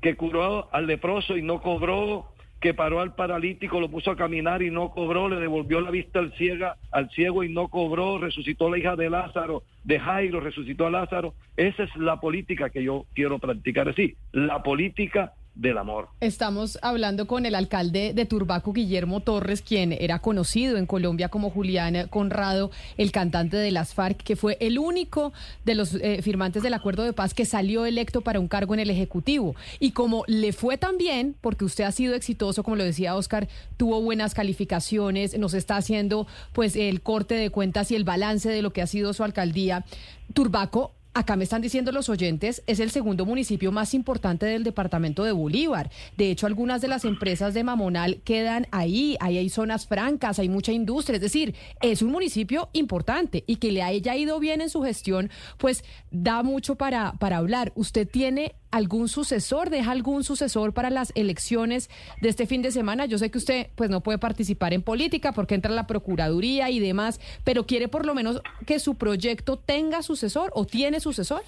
que 0.00 0.16
curó 0.16 0.72
al 0.72 0.86
leproso 0.86 1.36
y 1.36 1.42
no 1.42 1.60
cobró, 1.60 2.28
que 2.60 2.72
paró 2.72 3.00
al 3.00 3.14
paralítico, 3.14 3.78
lo 3.78 3.90
puso 3.90 4.10
a 4.10 4.16
caminar 4.16 4.62
y 4.62 4.70
no 4.70 4.90
cobró, 4.90 5.28
le 5.28 5.36
devolvió 5.36 5.82
la 5.82 5.90
vista 5.90 6.18
al, 6.18 6.32
ciega, 6.32 6.76
al 6.90 7.10
ciego 7.10 7.44
y 7.44 7.52
no 7.52 7.68
cobró, 7.68 8.16
resucitó 8.16 8.70
la 8.70 8.78
hija 8.78 8.96
de 8.96 9.10
Lázaro, 9.10 9.64
de 9.82 10.00
Jairo, 10.00 10.40
resucitó 10.40 10.86
a 10.86 10.90
Lázaro. 10.90 11.34
Esa 11.58 11.82
es 11.82 11.94
la 11.96 12.20
política 12.20 12.70
que 12.70 12.82
yo 12.82 13.04
quiero 13.14 13.38
practicar, 13.38 13.90
así, 13.90 14.16
la 14.32 14.62
política 14.62 15.34
del 15.54 15.78
amor. 15.78 16.08
Estamos 16.20 16.78
hablando 16.82 17.26
con 17.26 17.46
el 17.46 17.54
alcalde 17.54 18.12
de 18.12 18.26
Turbaco, 18.26 18.72
Guillermo 18.72 19.20
Torres, 19.20 19.62
quien 19.62 19.92
era 19.92 20.18
conocido 20.18 20.76
en 20.76 20.86
Colombia 20.86 21.28
como 21.28 21.50
Julián 21.50 22.08
Conrado, 22.10 22.70
el 22.96 23.12
cantante 23.12 23.56
de 23.56 23.70
las 23.70 23.94
FARC, 23.94 24.22
que 24.22 24.36
fue 24.36 24.56
el 24.60 24.78
único 24.78 25.32
de 25.64 25.74
los 25.74 25.94
eh, 25.94 26.22
firmantes 26.22 26.62
del 26.62 26.74
acuerdo 26.74 27.04
de 27.04 27.12
paz 27.12 27.34
que 27.34 27.44
salió 27.44 27.86
electo 27.86 28.20
para 28.20 28.40
un 28.40 28.48
cargo 28.48 28.74
en 28.74 28.80
el 28.80 28.90
Ejecutivo. 28.90 29.54
Y 29.78 29.92
como 29.92 30.24
le 30.26 30.52
fue 30.52 30.76
tan 30.76 30.98
bien, 30.98 31.36
porque 31.40 31.64
usted 31.64 31.84
ha 31.84 31.92
sido 31.92 32.14
exitoso, 32.14 32.62
como 32.62 32.76
lo 32.76 32.84
decía 32.84 33.14
Oscar, 33.14 33.48
tuvo 33.76 34.00
buenas 34.02 34.34
calificaciones, 34.34 35.38
nos 35.38 35.54
está 35.54 35.76
haciendo 35.76 36.26
pues 36.52 36.74
el 36.74 37.00
corte 37.00 37.34
de 37.34 37.50
cuentas 37.50 37.90
y 37.90 37.96
el 37.96 38.04
balance 38.04 38.48
de 38.48 38.62
lo 38.62 38.72
que 38.72 38.82
ha 38.82 38.86
sido 38.86 39.12
su 39.12 39.22
alcaldía, 39.22 39.84
Turbaco 40.32 40.92
Acá 41.16 41.36
me 41.36 41.44
están 41.44 41.62
diciendo 41.62 41.92
los 41.92 42.08
oyentes, 42.08 42.64
es 42.66 42.80
el 42.80 42.90
segundo 42.90 43.24
municipio 43.24 43.70
más 43.70 43.94
importante 43.94 44.46
del 44.46 44.64
departamento 44.64 45.22
de 45.22 45.30
Bolívar. 45.30 45.92
De 46.16 46.28
hecho, 46.28 46.48
algunas 46.48 46.80
de 46.80 46.88
las 46.88 47.04
empresas 47.04 47.54
de 47.54 47.62
Mamonal 47.62 48.20
quedan 48.24 48.66
ahí, 48.72 49.16
ahí 49.20 49.38
hay 49.38 49.48
zonas 49.48 49.86
francas, 49.86 50.40
hay 50.40 50.48
mucha 50.48 50.72
industria, 50.72 51.14
es 51.14 51.22
decir, 51.22 51.54
es 51.80 52.02
un 52.02 52.10
municipio 52.10 52.68
importante 52.72 53.44
y 53.46 53.56
que 53.56 53.70
le 53.70 53.82
haya 53.82 54.16
ido 54.16 54.40
bien 54.40 54.60
en 54.60 54.70
su 54.70 54.82
gestión, 54.82 55.30
pues 55.56 55.84
da 56.10 56.42
mucho 56.42 56.74
para, 56.74 57.12
para 57.12 57.36
hablar. 57.36 57.70
¿Usted 57.76 58.08
tiene 58.08 58.56
algún 58.76 59.08
sucesor, 59.08 59.70
deja 59.70 59.90
algún 59.90 60.24
sucesor 60.24 60.72
para 60.74 60.90
las 60.90 61.12
elecciones 61.14 61.90
de 62.20 62.28
este 62.28 62.46
fin 62.46 62.62
de 62.62 62.70
semana? 62.70 63.06
Yo 63.06 63.18
sé 63.18 63.30
que 63.30 63.38
usted 63.38 63.68
pues 63.74 63.90
no 63.90 64.02
puede 64.02 64.18
participar 64.18 64.72
en 64.74 64.82
política 64.82 65.32
porque 65.32 65.54
entra 65.54 65.70
la 65.72 65.86
Procuraduría 65.86 66.70
y 66.70 66.80
demás, 66.80 67.20
pero 67.44 67.66
quiere 67.66 67.88
por 67.88 68.04
lo 68.04 68.14
menos 68.14 68.42
que 68.66 68.78
su 68.78 68.96
proyecto 68.96 69.58
tenga 69.58 70.02
sucesor 70.02 70.50
o 70.54 70.64
tiene 70.64 71.00
sucesor. 71.00 71.42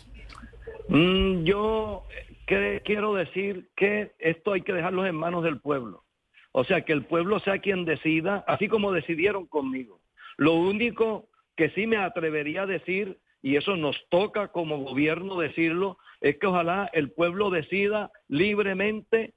Mm, 0.88 1.44
yo 1.44 2.04
quiero 2.46 3.14
decir 3.14 3.68
que 3.76 4.12
esto 4.18 4.52
hay 4.52 4.62
que 4.62 4.72
dejarlo 4.72 5.04
en 5.04 5.16
manos 5.16 5.42
del 5.42 5.60
pueblo. 5.60 6.04
O 6.52 6.64
sea, 6.64 6.82
que 6.82 6.92
el 6.92 7.04
pueblo 7.04 7.38
sea 7.40 7.58
quien 7.58 7.84
decida, 7.84 8.44
así 8.46 8.68
como 8.68 8.92
decidieron 8.92 9.46
conmigo. 9.46 10.00
Lo 10.36 10.54
único 10.54 11.28
que 11.56 11.70
sí 11.70 11.86
me 11.86 11.96
atrevería 11.96 12.62
a 12.62 12.66
decir, 12.66 13.18
y 13.46 13.54
eso 13.54 13.76
nos 13.76 13.96
toca 14.08 14.48
como 14.48 14.78
gobierno 14.78 15.38
decirlo, 15.38 15.98
es 16.20 16.36
que 16.36 16.48
ojalá 16.48 16.90
el 16.92 17.12
pueblo 17.12 17.48
decida 17.48 18.10
libremente, 18.26 19.34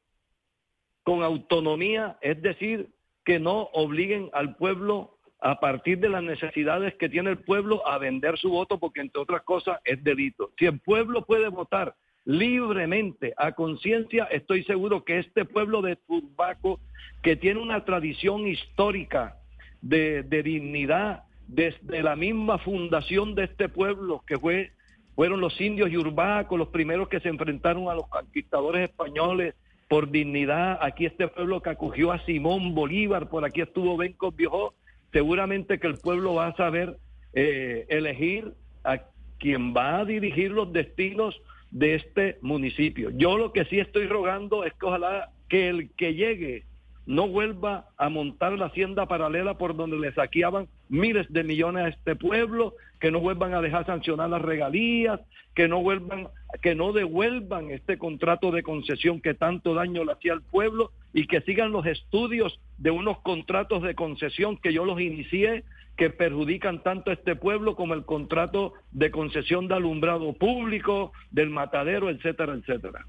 con 1.04 1.22
autonomía, 1.22 2.18
es 2.22 2.42
decir, 2.42 2.90
que 3.24 3.38
no 3.38 3.70
obliguen 3.72 4.32
al 4.34 4.56
pueblo 4.56 5.20
a 5.42 5.60
partir 5.60 6.00
de 6.00 6.10
las 6.10 6.24
necesidades 6.24 6.96
que 6.96 7.08
tiene 7.08 7.30
el 7.30 7.38
pueblo 7.38 7.88
a 7.88 8.00
vender 8.00 8.40
su 8.40 8.50
voto, 8.50 8.80
porque 8.80 9.02
entre 9.02 9.22
otras 9.22 9.44
cosas 9.44 9.80
es 9.86 10.04
delito. 10.04 10.54
Si 10.58 10.66
el 10.66 10.80
pueblo 10.80 11.24
puede 11.24 11.48
votar 11.50 11.94
libremente, 12.26 13.36
a 13.38 13.52
conciencia, 13.52 14.24
estoy 14.32 14.64
seguro 14.64 15.06
que 15.06 15.20
este 15.20 15.46
pueblo 15.46 15.84
de 15.84 15.98
Turbaco, 15.98 16.80
que 17.22 17.36
tiene 17.36 17.62
una 17.62 17.86
tradición 17.86 18.48
histórica 18.48 19.38
de, 19.84 20.24
de 20.24 20.42
dignidad, 20.42 21.26
desde 21.50 22.04
la 22.04 22.16
misma 22.16 22.60
fundación 22.60 23.36
de 23.36 23.46
este 23.46 23.70
pueblo, 23.70 24.24
que 24.26 24.38
fue 24.38 24.72
fueron 25.16 25.42
los 25.42 25.60
indios 25.60 25.92
yurbacos 25.92 26.58
los 26.58 26.70
primeros 26.70 27.10
que 27.10 27.20
se 27.20 27.28
enfrentaron 27.28 27.90
a 27.90 27.94
los 27.94 28.08
conquistadores 28.08 28.90
españoles 28.90 29.54
por 29.90 30.10
dignidad. 30.12 30.80
Aquí 30.82 31.06
este 31.06 31.28
pueblo 31.28 31.62
que 31.62 31.72
acogió 31.72 32.14
a 32.14 32.24
Simón 32.26 32.74
Bolívar, 32.74 33.28
por 33.28 33.44
aquí 33.44 33.60
estuvo 33.60 33.98
Benco 33.98 34.32
Viejo. 34.32 34.76
Seguramente 35.12 35.78
que 35.78 35.88
el 35.88 35.98
pueblo 35.98 36.36
va 36.36 36.48
a 36.48 36.56
saber 36.56 37.00
eh, 37.34 37.86
elegir 37.90 38.54
a 38.86 39.02
quien 39.40 39.74
va 39.76 39.98
a 39.98 40.06
dirigir 40.06 40.52
los 40.52 40.72
destinos 40.72 41.42
de 41.72 41.96
este 41.96 42.38
municipio. 42.42 43.10
Yo 43.10 43.38
lo 43.38 43.52
que 43.52 43.66
sí 43.66 43.80
estoy 43.80 44.08
rogando 44.08 44.64
es 44.64 44.74
que 44.74 44.86
ojalá 44.86 45.32
que 45.50 45.68
el 45.68 45.92
que 45.98 46.14
llegue 46.14 46.64
no 47.10 47.28
vuelva 47.28 47.88
a 47.98 48.08
montar 48.10 48.54
la 48.54 48.68
hacienda 48.68 49.08
paralela 49.08 49.58
por 49.58 49.76
donde 49.76 49.98
le 49.98 50.14
saqueaban 50.14 50.68
miles 50.90 51.26
de 51.34 51.44
millones 51.44 51.86
a 51.86 51.90
este 51.90 52.16
pueblo, 52.16 52.76
que 53.00 53.10
no 53.10 53.20
vuelvan 53.20 53.56
a 53.56 53.62
dejar 53.62 53.88
sancionar 53.88 54.30
las 54.30 54.44
regalías, 54.44 55.20
que 55.56 55.68
no 55.68 55.82
vuelvan, 55.82 56.28
que 56.62 56.76
no 56.76 56.94
devuelvan 56.94 57.72
este 57.72 57.98
contrato 57.98 58.52
de 58.52 58.62
concesión 58.62 59.22
que 59.22 59.34
tanto 59.34 59.74
daño 59.74 60.06
le 60.06 60.12
hacía 60.12 60.34
al 60.34 60.44
pueblo 60.44 60.92
y 61.12 61.26
que 61.26 61.42
sigan 61.42 61.72
los 61.72 61.88
estudios 61.88 62.60
de 62.78 62.92
unos 62.92 63.18
contratos 63.22 63.82
de 63.82 63.96
concesión 63.96 64.58
que 64.58 64.72
yo 64.72 64.86
los 64.86 65.02
inicié 65.02 65.64
que 65.98 66.12
perjudican 66.12 66.84
tanto 66.84 67.10
a 67.10 67.16
este 67.16 67.36
pueblo 67.36 67.76
como 67.76 67.96
el 67.96 68.06
contrato 68.06 68.74
de 68.92 69.10
concesión 69.10 69.68
de 69.68 69.74
alumbrado 69.74 70.32
público, 70.34 71.12
del 71.32 71.50
matadero, 71.50 72.12
etcétera, 72.12 72.54
etcétera. 72.54 73.04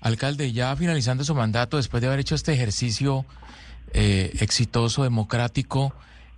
Alcalde, 0.00 0.52
ya 0.52 0.74
finalizando 0.76 1.24
su 1.24 1.34
mandato, 1.34 1.76
después 1.76 2.00
de 2.00 2.06
haber 2.06 2.20
hecho 2.20 2.34
este 2.34 2.52
ejercicio 2.52 3.24
eh, 3.92 4.30
exitoso, 4.40 5.02
democrático, 5.02 5.92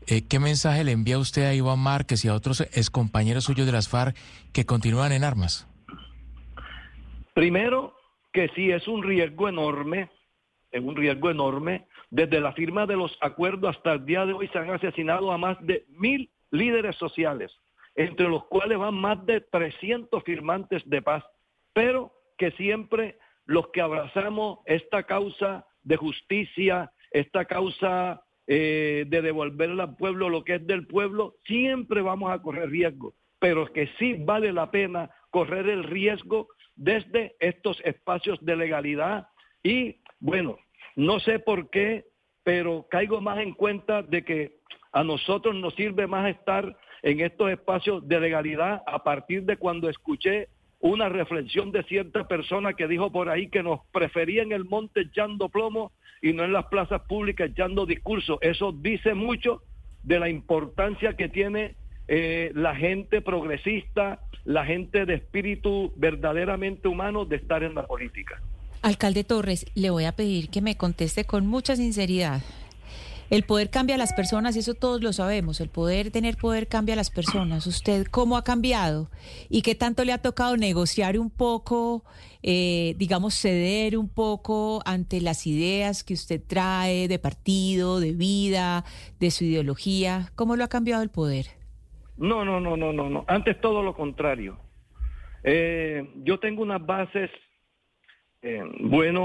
eh, 0.06 0.22
¿qué 0.28 0.38
mensaje 0.40 0.82
le 0.84 0.92
envía 0.92 1.18
usted 1.18 1.44
a 1.44 1.54
Iván 1.54 1.78
Márquez 1.78 2.24
y 2.24 2.28
a 2.28 2.34
otros 2.34 2.60
excompañeros 2.60 3.44
suyos 3.44 3.66
de 3.66 3.72
las 3.72 3.88
FARC 3.88 4.16
que 4.52 4.66
continúan 4.66 5.12
en 5.12 5.22
armas? 5.22 5.68
Primero, 7.34 7.94
que 8.32 8.48
sí 8.54 8.70
es 8.70 8.88
un 8.88 9.02
riesgo 9.02 9.48
enorme, 9.48 10.10
es 10.72 10.82
un 10.82 10.96
riesgo 10.96 11.30
enorme. 11.30 11.86
Desde 12.10 12.40
la 12.40 12.52
firma 12.52 12.86
de 12.86 12.96
los 12.96 13.16
acuerdos 13.20 13.76
hasta 13.76 13.92
el 13.92 14.04
día 14.04 14.26
de 14.26 14.32
hoy 14.32 14.48
se 14.48 14.58
han 14.58 14.70
asesinado 14.70 15.30
a 15.30 15.38
más 15.38 15.56
de 15.60 15.86
mil 15.90 16.30
líderes 16.50 16.96
sociales, 16.96 17.52
entre 17.94 18.28
los 18.28 18.44
cuales 18.46 18.76
van 18.78 18.94
más 18.94 19.24
de 19.24 19.40
300 19.40 20.22
firmantes 20.24 20.82
de 20.86 21.00
paz, 21.00 21.24
pero 21.72 22.12
que 22.36 22.50
siempre 22.52 23.18
los 23.46 23.68
que 23.68 23.80
abrazamos 23.80 24.60
esta 24.66 25.02
causa 25.04 25.66
de 25.82 25.96
justicia, 25.96 26.92
esta 27.10 27.44
causa 27.44 28.22
eh, 28.46 29.04
de 29.08 29.22
devolverle 29.22 29.82
al 29.82 29.96
pueblo 29.96 30.28
lo 30.28 30.44
que 30.44 30.56
es 30.56 30.66
del 30.66 30.86
pueblo, 30.86 31.36
siempre 31.44 32.02
vamos 32.02 32.32
a 32.32 32.40
correr 32.40 32.70
riesgo, 32.70 33.14
pero 33.38 33.72
que 33.72 33.88
sí 33.98 34.14
vale 34.14 34.52
la 34.52 34.70
pena 34.70 35.10
correr 35.30 35.68
el 35.68 35.84
riesgo 35.84 36.48
desde 36.76 37.36
estos 37.40 37.80
espacios 37.84 38.38
de 38.44 38.56
legalidad. 38.56 39.28
Y 39.62 39.96
bueno, 40.20 40.58
no 40.96 41.20
sé 41.20 41.38
por 41.38 41.70
qué, 41.70 42.04
pero 42.42 42.86
caigo 42.90 43.20
más 43.20 43.38
en 43.38 43.52
cuenta 43.52 44.02
de 44.02 44.24
que 44.24 44.58
a 44.92 45.04
nosotros 45.04 45.54
nos 45.54 45.74
sirve 45.74 46.06
más 46.06 46.28
estar 46.28 46.76
en 47.02 47.20
estos 47.20 47.50
espacios 47.50 48.06
de 48.06 48.20
legalidad 48.20 48.82
a 48.86 49.02
partir 49.02 49.44
de 49.44 49.56
cuando 49.56 49.88
escuché 49.88 50.48
una 50.82 51.08
reflexión 51.08 51.70
de 51.70 51.84
cierta 51.84 52.26
persona 52.26 52.74
que 52.74 52.88
dijo 52.88 53.10
por 53.10 53.28
ahí 53.28 53.48
que 53.48 53.62
nos 53.62 53.80
prefería 53.92 54.42
en 54.42 54.52
el 54.52 54.64
monte 54.64 55.02
echando 55.02 55.48
plomo 55.48 55.92
y 56.20 56.32
no 56.32 56.44
en 56.44 56.52
las 56.52 56.66
plazas 56.66 57.02
públicas 57.02 57.50
echando 57.50 57.86
discursos. 57.86 58.38
Eso 58.42 58.72
dice 58.72 59.14
mucho 59.14 59.62
de 60.02 60.18
la 60.18 60.28
importancia 60.28 61.16
que 61.16 61.28
tiene 61.28 61.76
eh, 62.08 62.50
la 62.54 62.74
gente 62.74 63.22
progresista, 63.22 64.20
la 64.44 64.64
gente 64.64 65.06
de 65.06 65.14
espíritu 65.14 65.92
verdaderamente 65.96 66.88
humano 66.88 67.24
de 67.24 67.36
estar 67.36 67.62
en 67.62 67.76
la 67.76 67.86
política. 67.86 68.42
Alcalde 68.82 69.22
Torres, 69.22 69.66
le 69.76 69.90
voy 69.90 70.04
a 70.04 70.12
pedir 70.12 70.48
que 70.48 70.60
me 70.60 70.76
conteste 70.76 71.24
con 71.24 71.46
mucha 71.46 71.76
sinceridad. 71.76 72.42
El 73.32 73.44
poder 73.44 73.70
cambia 73.70 73.94
a 73.94 73.98
las 73.98 74.12
personas 74.12 74.56
eso 74.56 74.74
todos 74.74 75.02
lo 75.02 75.10
sabemos. 75.14 75.62
El 75.62 75.70
poder 75.70 76.10
tener 76.10 76.36
poder 76.36 76.68
cambia 76.68 76.92
a 76.92 76.96
las 76.96 77.08
personas. 77.08 77.66
¿Usted 77.66 78.06
cómo 78.08 78.36
ha 78.36 78.44
cambiado? 78.44 79.08
¿Y 79.48 79.62
qué 79.62 79.74
tanto 79.74 80.04
le 80.04 80.12
ha 80.12 80.20
tocado 80.20 80.58
negociar 80.58 81.18
un 81.18 81.30
poco, 81.30 82.04
eh, 82.42 82.92
digamos, 82.98 83.32
ceder 83.32 83.96
un 83.96 84.10
poco 84.10 84.82
ante 84.84 85.22
las 85.22 85.46
ideas 85.46 86.04
que 86.04 86.12
usted 86.12 86.42
trae 86.46 87.08
de 87.08 87.18
partido, 87.18 88.00
de 88.00 88.12
vida, 88.12 88.84
de 89.18 89.30
su 89.30 89.44
ideología? 89.44 90.26
¿Cómo 90.36 90.54
lo 90.54 90.64
ha 90.64 90.68
cambiado 90.68 91.02
el 91.02 91.08
poder? 91.08 91.46
No, 92.18 92.44
no, 92.44 92.60
no, 92.60 92.76
no, 92.76 92.92
no, 92.92 93.08
no. 93.08 93.24
Antes 93.28 93.58
todo 93.62 93.82
lo 93.82 93.94
contrario. 93.94 94.58
Eh, 95.42 96.06
yo 96.16 96.38
tengo 96.38 96.60
unas 96.60 96.84
bases 96.84 97.30
eh, 98.42 98.62
bueno, 98.80 99.24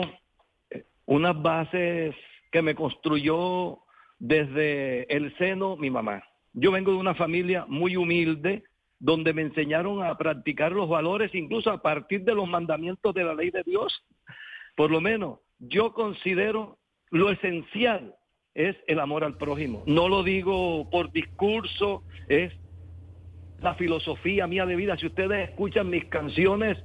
unas 1.05 1.41
bases 1.41 2.15
que 2.49 2.61
me 2.61 2.73
construyó 2.73 3.81
desde 4.19 5.03
el 5.15 5.36
seno 5.38 5.77
mi 5.77 5.89
mamá. 5.89 6.24
Yo 6.53 6.71
vengo 6.71 6.91
de 6.91 6.97
una 6.97 7.15
familia 7.15 7.65
muy 7.67 7.95
humilde, 7.95 8.63
donde 9.00 9.33
me 9.33 9.43
enseñaron 9.43 10.03
a 10.03 10.17
practicar 10.17 10.71
los 10.71 10.89
valores, 10.89 11.33
incluso 11.36 11.69
a 11.71 11.81
partir 11.81 12.24
de 12.24 12.33
los 12.33 12.47
mandamientos 12.47 13.13
de 13.13 13.24
la 13.24 13.36
ley 13.36 13.51
de 13.51 13.63
Dios. 13.63 14.03
Por 14.75 14.89
lo 14.89 15.01
menos, 15.01 15.39
yo 15.59 15.93
considero 15.93 16.79
lo 17.09 17.31
esencial 17.31 18.15
es 18.55 18.75
el 18.88 19.00
amor 19.00 19.24
al 19.24 19.38
prójimo. 19.38 19.83
No 19.86 20.09
lo 20.09 20.24
digo 20.24 20.89
por 20.89 21.12
discurso, 21.12 22.03
es 22.27 22.51
la 23.62 23.75
filosofía 23.75 24.47
mía 24.47 24.65
de 24.65 24.75
vida. 24.75 24.97
Si 24.97 25.05
ustedes 25.05 25.50
escuchan 25.50 25.89
mis 25.89 26.05
canciones, 26.05 26.77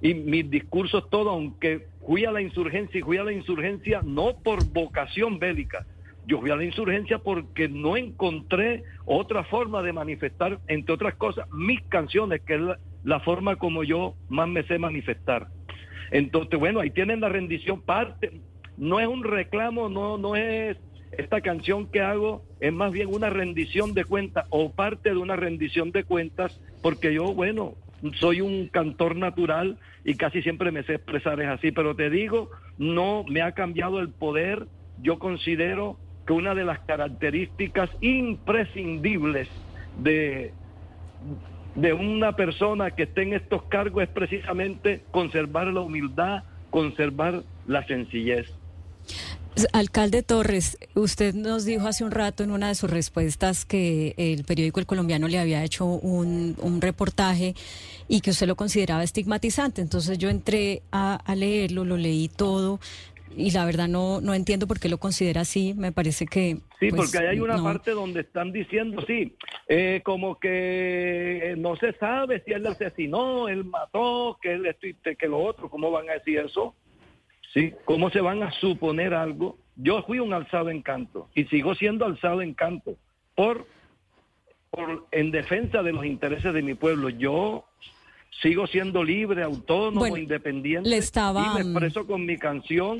y 0.00 0.14
mis 0.14 0.48
discursos 0.48 1.08
todos, 1.10 1.28
aunque 1.28 1.88
fui 2.06 2.24
a 2.24 2.30
la 2.30 2.40
insurgencia 2.40 2.98
y 2.98 3.02
fui 3.02 3.16
a 3.16 3.24
la 3.24 3.32
insurgencia 3.32 4.00
no 4.04 4.36
por 4.42 4.64
vocación 4.72 5.38
bélica, 5.38 5.86
yo 6.28 6.40
fui 6.40 6.50
a 6.50 6.56
la 6.56 6.64
insurgencia 6.64 7.18
porque 7.18 7.68
no 7.68 7.96
encontré 7.96 8.84
otra 9.06 9.44
forma 9.44 9.82
de 9.82 9.94
manifestar, 9.94 10.60
entre 10.68 10.94
otras 10.94 11.14
cosas, 11.14 11.50
mis 11.52 11.80
canciones, 11.84 12.42
que 12.42 12.56
es 12.56 12.60
la, 13.02 13.20
forma 13.20 13.56
como 13.56 13.82
yo 13.82 14.14
más 14.28 14.46
me 14.46 14.62
sé 14.64 14.78
manifestar. 14.78 15.48
Entonces, 16.10 16.60
bueno, 16.60 16.80
ahí 16.80 16.90
tienen 16.90 17.22
la 17.22 17.30
rendición 17.30 17.80
parte, 17.80 18.42
no 18.76 19.00
es 19.00 19.08
un 19.08 19.24
reclamo, 19.24 19.88
no, 19.88 20.18
no 20.18 20.36
es 20.36 20.76
esta 21.12 21.40
canción 21.40 21.86
que 21.86 22.02
hago, 22.02 22.44
es 22.60 22.74
más 22.74 22.92
bien 22.92 23.08
una 23.08 23.30
rendición 23.30 23.94
de 23.94 24.04
cuentas 24.04 24.44
o 24.50 24.70
parte 24.70 25.08
de 25.08 25.16
una 25.16 25.34
rendición 25.34 25.92
de 25.92 26.04
cuentas, 26.04 26.60
porque 26.82 27.14
yo, 27.14 27.32
bueno, 27.32 27.72
soy 28.20 28.42
un 28.42 28.68
cantor 28.68 29.16
natural 29.16 29.78
y 30.04 30.14
casi 30.14 30.42
siempre 30.42 30.72
me 30.72 30.82
sé 30.82 30.96
expresar 30.96 31.40
es 31.40 31.48
así, 31.48 31.72
pero 31.72 31.96
te 31.96 32.10
digo, 32.10 32.50
no 32.76 33.24
me 33.26 33.40
ha 33.40 33.52
cambiado 33.52 33.98
el 33.98 34.10
poder. 34.10 34.66
Yo 35.00 35.18
considero 35.18 35.96
que 36.28 36.34
una 36.34 36.54
de 36.54 36.62
las 36.62 36.80
características 36.80 37.88
imprescindibles 38.02 39.48
de, 39.98 40.52
de 41.74 41.92
una 41.94 42.36
persona 42.36 42.90
que 42.90 43.04
esté 43.04 43.22
en 43.22 43.32
estos 43.32 43.62
cargos 43.62 44.02
es 44.02 44.10
precisamente 44.10 45.00
conservar 45.10 45.68
la 45.68 45.80
humildad, 45.80 46.42
conservar 46.68 47.44
la 47.66 47.82
sencillez. 47.86 48.52
Alcalde 49.72 50.22
Torres, 50.22 50.76
usted 50.94 51.34
nos 51.34 51.64
dijo 51.64 51.88
hace 51.88 52.04
un 52.04 52.10
rato 52.10 52.44
en 52.44 52.50
una 52.50 52.68
de 52.68 52.74
sus 52.74 52.90
respuestas 52.90 53.64
que 53.64 54.14
el 54.18 54.44
periódico 54.44 54.80
El 54.80 54.86
Colombiano 54.86 55.28
le 55.28 55.38
había 55.38 55.64
hecho 55.64 55.86
un, 55.86 56.56
reportaje 56.82 57.54
y 58.06 58.20
que 58.20 58.32
usted 58.32 58.46
lo 58.46 58.54
consideraba 58.54 59.02
estigmatizante. 59.02 59.80
Entonces 59.80 60.18
yo 60.18 60.28
entré 60.28 60.82
a, 60.92 61.22
leerlo, 61.34 61.86
lo 61.86 61.96
leí 61.96 62.28
todo 62.28 62.80
y 63.36 63.50
la 63.50 63.64
verdad 63.64 63.88
no, 63.88 64.20
no 64.20 64.34
entiendo 64.34 64.66
por 64.66 64.80
qué 64.80 64.88
lo 64.88 64.98
considera 64.98 65.42
así. 65.42 65.74
Me 65.74 65.92
parece 65.92 66.26
que... 66.26 66.58
Sí, 66.80 66.90
pues, 66.90 67.10
porque 67.10 67.26
hay 67.26 67.40
una 67.40 67.62
parte 67.62 67.92
donde 67.92 68.20
están 68.20 68.52
diciendo, 68.52 69.02
sí, 69.06 69.36
eh, 69.68 70.00
como 70.04 70.38
que 70.38 71.54
no 71.58 71.76
se 71.76 71.92
sabe 71.94 72.42
si 72.44 72.52
él 72.52 72.66
asesinó, 72.66 73.48
él 73.48 73.64
mató, 73.64 74.38
que 74.40 74.52
él 74.52 74.66
esto 74.66 74.86
que 75.18 75.28
lo 75.28 75.38
otro. 75.38 75.68
¿Cómo 75.68 75.90
van 75.90 76.08
a 76.10 76.14
decir 76.14 76.38
eso? 76.38 76.74
¿sí? 77.52 77.72
¿Cómo 77.84 78.10
se 78.10 78.20
van 78.20 78.42
a 78.42 78.52
suponer 78.52 79.14
algo? 79.14 79.58
Yo 79.76 80.02
fui 80.02 80.18
un 80.18 80.32
alzado 80.32 80.70
en 80.70 80.82
canto 80.82 81.28
y 81.34 81.44
sigo 81.44 81.74
siendo 81.74 82.04
alzado 82.04 82.42
en 82.42 82.54
canto 82.54 82.96
por, 83.34 83.66
por 84.70 85.06
en 85.12 85.30
defensa 85.30 85.82
de 85.82 85.92
los 85.92 86.04
intereses 86.04 86.52
de 86.52 86.62
mi 86.62 86.74
pueblo. 86.74 87.08
Yo 87.08 87.64
sigo 88.42 88.66
siendo 88.66 89.04
libre, 89.04 89.42
autónomo, 89.42 90.16
independiente 90.16 90.96
estaba... 90.96 91.46
y 91.46 91.54
me 91.54 91.70
expreso 91.70 92.06
con 92.06 92.26
mi 92.26 92.36
canción 92.36 92.98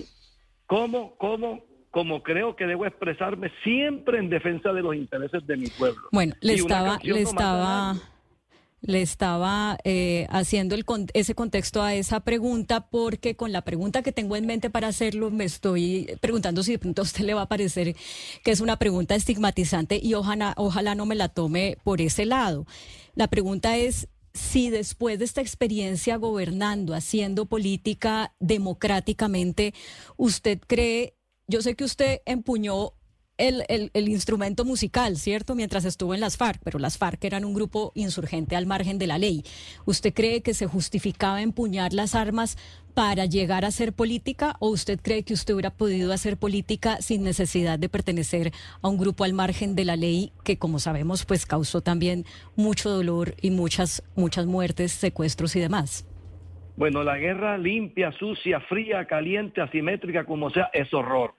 como, 0.69 1.17
como, 1.17 1.65
como 1.91 2.23
creo 2.23 2.55
que 2.55 2.67
debo 2.67 2.87
expresarme 2.87 3.51
siempre 3.65 4.19
en 4.19 4.29
defensa 4.29 4.73
de 4.73 4.83
los 4.83 4.95
intereses 4.95 5.45
de 5.47 5.57
mi 5.57 5.67
pueblo. 5.67 6.03
Bueno, 6.13 6.35
le 6.41 6.55
estaba, 6.55 7.01
le 7.03 7.23
estaba 7.23 7.97
le 8.81 9.03
estaba 9.03 9.77
eh, 9.83 10.29
haciendo 10.31 10.77
el, 10.77 10.85
ese 11.15 11.35
contexto 11.35 11.83
a 11.83 11.95
esa 11.95 12.21
pregunta 12.21 12.89
porque 12.89 13.35
con 13.35 13.51
la 13.51 13.63
pregunta 13.63 14.03
que 14.03 14.13
tengo 14.13 14.37
en 14.37 14.47
mente 14.47 14.71
para 14.71 14.89
hacerlo 14.89 15.31
me 15.31 15.45
estoy 15.45 16.17
preguntando 16.21 16.63
si 16.63 16.73
de 16.73 16.79
pronto 16.79 17.03
a 17.03 17.05
usted 17.05 17.25
le 17.25 17.35
va 17.35 17.43
a 17.43 17.49
parecer 17.49 17.97
que 18.45 18.51
es 18.53 18.61
una 18.61 18.77
pregunta 18.77 19.17
estigmatizante 19.17 19.99
y 20.01 20.15
ojalá, 20.15 20.55
ojalá 20.57 20.95
no 20.95 21.07
me 21.07 21.17
la 21.17 21.29
tome 21.29 21.77
por 21.83 22.01
ese 22.01 22.25
lado. 22.25 22.67
La 23.17 23.27
pregunta 23.27 23.77
es 23.77 24.09
si 24.39 24.71
después 24.71 25.19
de 25.19 25.25
esta 25.25 25.41
experiencia 25.41 26.17
gobernando, 26.17 26.95
haciendo 26.95 27.47
política 27.47 28.35
democráticamente, 28.39 29.75
usted 30.17 30.61
cree, 30.67 31.17
yo 31.49 31.61
sé 31.61 31.75
que 31.75 31.85
usted 31.85 32.23
empuñó 32.25 32.93
el, 33.39 33.91
el, 33.95 34.09
instrumento 34.09 34.65
musical, 34.65 35.17
¿cierto? 35.17 35.55
Mientras 35.55 35.85
estuvo 35.85 36.13
en 36.13 36.21
las 36.21 36.37
FARC, 36.37 36.61
pero 36.65 36.79
las 36.79 36.99
FARC 36.99 37.25
eran 37.25 37.45
un 37.45 37.55
grupo 37.55 37.93
insurgente 37.95 38.57
al 38.57 38.67
margen 38.67 38.99
de 38.99 39.07
la 39.07 39.17
ley. 39.17 39.45
¿Usted 39.87 40.13
cree 40.13 40.43
que 40.43 40.55
se 40.55 40.67
justificaba 40.67 41.41
empuñar 41.41 41.93
las 41.93 42.15
armas 42.15 42.59
para 42.95 43.27
llegar 43.27 43.65
a 43.65 43.69
hacer 43.69 43.93
política 43.93 44.57
o 44.59 44.71
usted 44.71 44.99
cree 45.01 45.23
que 45.23 45.33
usted 45.33 45.55
hubiera 45.55 45.71
podido 45.71 46.13
hacer 46.13 46.37
política 46.37 46.97
sin 47.01 47.23
necesidad 47.23 47.79
de 47.79 47.89
pertenecer 47.89 48.51
a 48.83 48.89
un 48.89 48.99
grupo 48.99 49.23
al 49.23 49.35
margen 49.35 49.77
de 49.77 49.85
la 49.85 49.95
ley 49.95 50.33
que, 50.43 50.59
como 50.59 50.81
sabemos, 50.81 51.25
pues 51.25 51.47
causó 51.47 51.81
también 51.81 52.25
mucho 52.57 52.91
dolor 52.91 53.35
y 53.41 53.53
muchas, 53.53 54.03
muchas 54.17 54.47
muertes, 54.47 54.91
secuestros 54.91 55.55
y 55.55 55.61
demás? 55.61 56.05
Bueno, 56.77 57.05
la 57.05 57.19
guerra 57.19 57.57
limpia, 57.57 58.11
sucia, 58.19 58.61
fría, 58.61 59.05
caliente, 59.07 59.61
asimétrica, 59.61 60.25
como 60.25 60.51
sea, 60.51 60.71
es 60.73 60.93
horror 60.93 61.38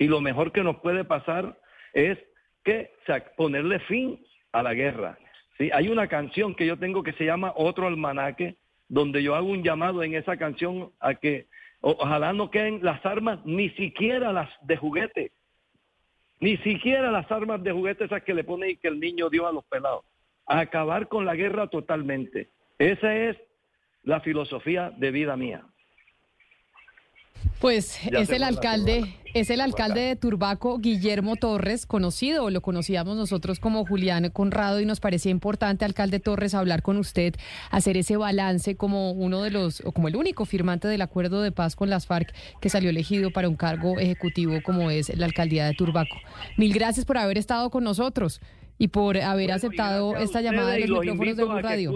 y 0.00 0.08
lo 0.08 0.22
mejor 0.22 0.50
que 0.50 0.64
nos 0.64 0.80
puede 0.80 1.04
pasar 1.04 1.58
es 1.92 2.18
que 2.64 2.90
ponerle 3.36 3.78
fin 3.80 4.18
a 4.50 4.62
la 4.62 4.72
guerra. 4.72 5.18
¿sí? 5.58 5.70
Hay 5.74 5.88
una 5.88 6.08
canción 6.08 6.54
que 6.54 6.66
yo 6.66 6.78
tengo 6.78 7.02
que 7.02 7.12
se 7.12 7.26
llama 7.26 7.52
Otro 7.54 7.86
Almanaque, 7.86 8.56
donde 8.88 9.22
yo 9.22 9.34
hago 9.34 9.48
un 9.48 9.62
llamado 9.62 10.02
en 10.02 10.14
esa 10.14 10.38
canción 10.38 10.90
a 11.00 11.14
que 11.14 11.48
ojalá 11.82 12.32
no 12.32 12.50
queden 12.50 12.80
las 12.82 13.04
armas, 13.04 13.40
ni 13.44 13.68
siquiera 13.70 14.32
las 14.32 14.48
de 14.62 14.78
juguete, 14.78 15.32
ni 16.40 16.56
siquiera 16.58 17.10
las 17.10 17.30
armas 17.30 17.62
de 17.62 17.70
juguete 17.70 18.06
esas 18.06 18.22
que 18.22 18.32
le 18.32 18.42
pone 18.42 18.70
y 18.70 18.76
que 18.78 18.88
el 18.88 18.98
niño 18.98 19.28
dio 19.28 19.46
a 19.46 19.52
los 19.52 19.66
pelados. 19.66 20.06
A 20.46 20.60
acabar 20.60 21.08
con 21.08 21.26
la 21.26 21.36
guerra 21.36 21.66
totalmente. 21.66 22.48
Esa 22.78 23.14
es 23.14 23.36
la 24.02 24.20
filosofía 24.20 24.92
de 24.96 25.10
vida 25.10 25.36
mía. 25.36 25.62
Pues 27.60 27.98
es 28.10 28.30
el 28.30 28.42
alcalde, 28.42 29.16
es 29.34 29.50
el 29.50 29.60
alcalde 29.60 30.00
de 30.00 30.16
Turbaco, 30.16 30.78
Guillermo 30.78 31.36
Torres, 31.36 31.84
conocido, 31.86 32.48
lo 32.50 32.62
conocíamos 32.62 33.16
nosotros 33.16 33.60
como 33.60 33.84
Julián 33.84 34.30
Conrado 34.30 34.80
y 34.80 34.86
nos 34.86 35.00
parecía 35.00 35.30
importante, 35.30 35.84
alcalde 35.84 36.20
Torres, 36.20 36.54
hablar 36.54 36.82
con 36.82 36.96
usted, 36.96 37.34
hacer 37.70 37.96
ese 37.96 38.16
balance 38.16 38.76
como 38.76 39.12
uno 39.12 39.42
de 39.42 39.50
los, 39.50 39.82
o 39.84 39.92
como 39.92 40.08
el 40.08 40.16
único 40.16 40.46
firmante 40.46 40.88
del 40.88 41.02
acuerdo 41.02 41.42
de 41.42 41.52
paz 41.52 41.76
con 41.76 41.90
las 41.90 42.06
FARC 42.06 42.34
que 42.60 42.70
salió 42.70 42.90
elegido 42.90 43.30
para 43.30 43.48
un 43.48 43.56
cargo 43.56 43.98
ejecutivo 43.98 44.58
como 44.64 44.90
es 44.90 45.14
la 45.16 45.26
alcaldía 45.26 45.66
de 45.66 45.74
Turbaco. 45.74 46.16
Mil 46.56 46.72
gracias 46.72 47.04
por 47.04 47.18
haber 47.18 47.38
estado 47.38 47.70
con 47.70 47.84
nosotros 47.84 48.40
y 48.78 48.88
por 48.88 49.18
haber 49.18 49.52
aceptado 49.52 50.16
esta 50.16 50.40
llamada 50.40 50.72
de 50.72 50.88
los 50.88 51.00
micrófonos 51.00 51.36
de 51.36 51.44
Blue 51.44 51.60
Radio. 51.60 51.94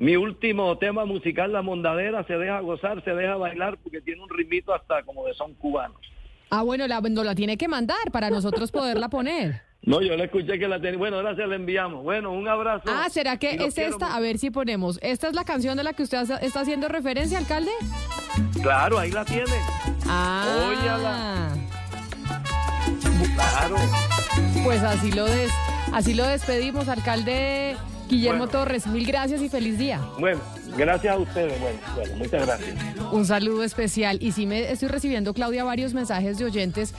Mi 0.00 0.16
último 0.16 0.78
tema 0.78 1.04
musical, 1.04 1.52
La 1.52 1.60
Mondadera, 1.60 2.24
se 2.24 2.32
deja 2.32 2.60
gozar, 2.60 3.04
se 3.04 3.10
deja 3.10 3.36
bailar 3.36 3.76
porque 3.82 4.00
tiene 4.00 4.22
un 4.22 4.30
ritmito 4.30 4.72
hasta 4.72 5.02
como 5.02 5.26
de 5.26 5.34
son 5.34 5.52
cubanos. 5.52 6.00
Ah, 6.48 6.62
bueno, 6.62 6.88
la, 6.88 7.02
no 7.02 7.22
la 7.22 7.34
tiene 7.34 7.58
que 7.58 7.68
mandar 7.68 8.10
para 8.10 8.30
nosotros 8.30 8.72
poderla 8.72 9.08
poner. 9.08 9.62
No, 9.82 10.02
yo 10.02 10.14
le 10.14 10.24
escuché 10.24 10.58
que 10.58 10.68
la 10.68 10.78
tenía. 10.78 10.98
Bueno, 10.98 11.16
ahora 11.16 11.34
se 11.34 11.46
la 11.46 11.56
enviamos. 11.56 12.04
Bueno, 12.04 12.32
un 12.32 12.46
abrazo. 12.46 12.84
Ah, 12.86 13.08
¿será 13.08 13.38
que 13.38 13.52
es 13.52 13.78
esta? 13.78 14.14
A 14.14 14.20
ver 14.20 14.36
si 14.36 14.50
ponemos. 14.50 14.98
¿Esta 15.00 15.28
es 15.28 15.34
la 15.34 15.44
canción 15.44 15.74
de 15.78 15.84
la 15.84 15.94
que 15.94 16.02
usted 16.02 16.18
está 16.42 16.60
haciendo 16.60 16.86
referencia, 16.88 17.38
alcalde? 17.38 17.70
Claro, 18.60 18.98
ahí 18.98 19.10
la 19.10 19.24
tiene. 19.24 19.54
Ah. 20.06 20.68
Óyala. 20.68 21.48
Claro. 23.34 23.76
Pues 24.64 24.82
así 24.82 25.12
lo, 25.12 25.24
des, 25.24 25.50
así 25.94 26.12
lo 26.12 26.26
despedimos, 26.26 26.86
alcalde 26.86 27.74
Guillermo 28.10 28.48
Torres, 28.48 28.86
mil 28.86 29.06
gracias 29.06 29.40
y 29.40 29.48
feliz 29.48 29.78
día. 29.78 30.00
Bueno, 30.18 30.40
gracias 30.76 31.14
a 31.14 31.18
ustedes. 31.18 31.60
Bueno, 31.60 31.78
bueno, 31.94 32.16
muchas 32.16 32.46
gracias. 32.46 32.76
Un 33.12 33.24
saludo 33.24 33.62
especial. 33.62 34.18
Y 34.20 34.32
sí 34.32 34.46
me 34.46 34.70
estoy 34.70 34.88
recibiendo, 34.88 35.32
Claudia, 35.32 35.62
varios 35.64 35.94
mensajes 35.94 36.38
de 36.38 36.44
oyentes 36.44 36.94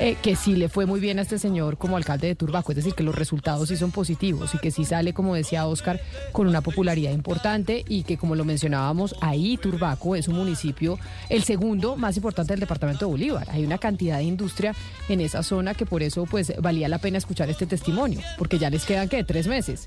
eh, 0.00 0.16
que 0.22 0.36
sí 0.36 0.54
le 0.54 0.68
fue 0.68 0.86
muy 0.86 1.00
bien 1.00 1.18
a 1.18 1.22
este 1.22 1.38
señor 1.38 1.76
como 1.76 1.96
alcalde 1.96 2.28
de 2.28 2.34
Turbaco, 2.34 2.72
es 2.72 2.76
decir, 2.76 2.94
que 2.94 3.02
los 3.02 3.14
resultados 3.14 3.68
sí 3.68 3.76
son 3.76 3.90
positivos 3.90 4.54
y 4.54 4.58
que 4.58 4.70
sí 4.70 4.84
sale, 4.84 5.12
como 5.12 5.34
decía 5.34 5.66
Oscar, 5.66 6.00
con 6.32 6.46
una 6.46 6.60
popularidad 6.60 7.12
importante 7.12 7.84
y 7.88 8.04
que, 8.04 8.16
como 8.16 8.34
lo 8.34 8.44
mencionábamos, 8.44 9.14
ahí 9.20 9.56
Turbaco 9.56 10.16
es 10.16 10.28
un 10.28 10.36
municipio, 10.36 10.98
el 11.28 11.42
segundo 11.42 11.96
más 11.96 12.16
importante 12.16 12.52
del 12.52 12.60
departamento 12.60 13.06
de 13.06 13.10
Bolívar. 13.10 13.48
Hay 13.50 13.64
una 13.64 13.78
cantidad 13.78 14.18
de 14.18 14.24
industria 14.24 14.74
en 15.08 15.20
esa 15.20 15.42
zona 15.42 15.74
que 15.74 15.86
por 15.86 16.02
eso 16.02 16.26
pues 16.26 16.52
valía 16.60 16.88
la 16.88 16.98
pena 16.98 17.18
escuchar 17.18 17.50
este 17.50 17.66
testimonio, 17.66 18.20
porque 18.38 18.58
ya 18.58 18.70
les 18.70 18.84
quedan, 18.84 19.08
¿qué? 19.08 19.24
Tres 19.24 19.46
meses. 19.46 19.86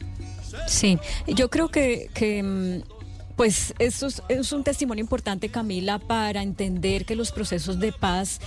Sí, 0.68 0.98
yo 1.28 1.50
creo 1.50 1.70
que... 1.70 2.10
que 2.14 2.44
mm, 2.44 3.01
pues 3.36 3.74
eso 3.80 4.08
es, 4.30 4.52
un 4.52 4.64
testimonio 4.64 5.02
importante, 5.02 5.50
Camila, 5.50 6.00
para 6.00 6.42
entender 6.42 7.06
que 7.06 7.16
los 7.16 7.32
procesos 7.32 7.80
de 7.80 7.92
paz 7.92 8.40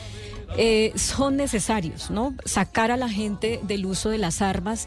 eh, 0.57 0.93
son 0.97 1.37
necesarios, 1.37 2.11
¿no? 2.11 2.35
Sacar 2.45 2.91
a 2.91 2.97
la 2.97 3.09
gente 3.09 3.61
del 3.63 3.87
uso 3.87 4.11
de 4.11 4.19
las 4.19 4.43
armas 4.43 4.87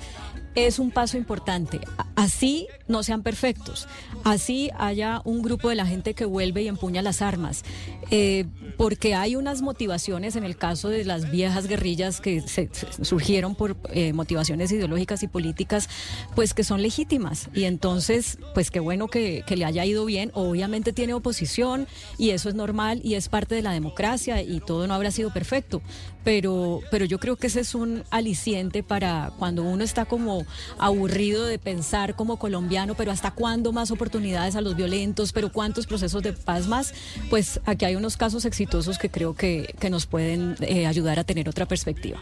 es 0.58 0.80
un 0.80 0.89
paso 0.89 1.17
importante. 1.17 1.80
Así 2.15 2.67
no 2.88 3.04
sean 3.04 3.22
perfectos, 3.22 3.88
así 4.24 4.72
haya 4.80 5.22
un 5.24 5.43
grupo 5.43 5.70
de 5.70 5.76
la 5.76 5.86
gente 5.86 6.15
que 6.15 6.26
vuelve 6.26 6.63
y 6.63 6.67
empuña 6.67 7.04
las 7.04 7.22
armas, 7.22 7.63
eh, 8.10 8.46
porque 8.76 9.13
hay 9.13 9.36
unas 9.36 9.62
motivaciones 9.62 10.36
en 10.36 10.43
el 10.43 10.58
caso 10.58 10.89
de 10.89 11.06
las 11.06 11.30
viejas 11.30 11.67
guerrillas 11.67 12.20
que 12.20 12.41
se, 12.41 12.70
surgieron 13.04 13.54
por 13.54 13.78
eh, 13.91 14.13
motivaciones 14.13 14.72
ideológicas 14.72 15.22
y 15.22 15.28
políticas, 15.28 15.89
pues 16.34 16.56
que 16.56 16.63
son 16.63 16.82
legítimas. 16.82 17.50
Y 17.54 17.65
entonces, 17.65 18.39
pues 18.56 18.72
qué 18.72 18.80
bueno 18.80 19.10
que, 19.10 19.43
que 19.46 19.58
le 19.58 19.65
haya 19.65 19.86
ido 19.86 20.06
bien. 20.06 20.32
Obviamente 20.34 20.91
tiene 20.91 21.13
oposición 21.13 21.88
y 22.17 22.32
eso 22.32 22.50
es 22.50 22.56
normal 22.56 23.00
y 23.04 23.13
es 23.13 23.30
parte 23.30 23.54
de 23.54 23.62
la 23.62 23.74
democracia 23.74 24.41
y 24.41 24.60
todo 24.60 24.88
no 24.88 24.96
habrá 24.96 25.12
sido 25.12 25.32
perfecto, 25.32 25.84
pero, 26.24 26.82
pero 26.89 27.06
yo 27.06 27.20
creo 27.20 27.36
que 27.36 27.48
ese 27.48 27.60
es 27.60 27.76
un 27.76 28.04
aliciente 28.10 28.82
para 28.82 29.34
cuando 29.38 29.63
uno 29.63 29.84
está 29.84 30.06
como 30.06 30.47
aburrido 30.78 31.46
de 31.46 31.60
pensar 31.60 32.16
como 32.16 32.38
colombiano, 32.38 32.96
pero 32.96 33.12
hasta 33.12 33.32
cuándo 33.32 33.72
más 33.72 33.92
oportunidades 33.92 34.56
a 34.56 34.62
los 34.62 34.76
violentos, 34.76 35.34
pero 35.34 35.52
cuántos 35.52 35.88
procesos 35.88 36.24
de 36.24 36.34
paz 36.34 36.68
más, 36.68 36.94
pues 37.30 37.60
aquí 37.66 37.86
hay 37.86 37.96
unos 37.96 38.18
casos 38.18 38.46
exitosos 38.46 38.98
que 38.98 39.10
creo 39.10 39.36
que, 39.36 39.76
que 39.80 39.90
nos 39.90 40.06
pueden 40.06 40.56
eh, 40.62 40.88
ayudar 40.88 41.20
a 41.20 41.24
tener 41.24 41.50
otra 41.50 41.66
perspectiva. 41.66 42.16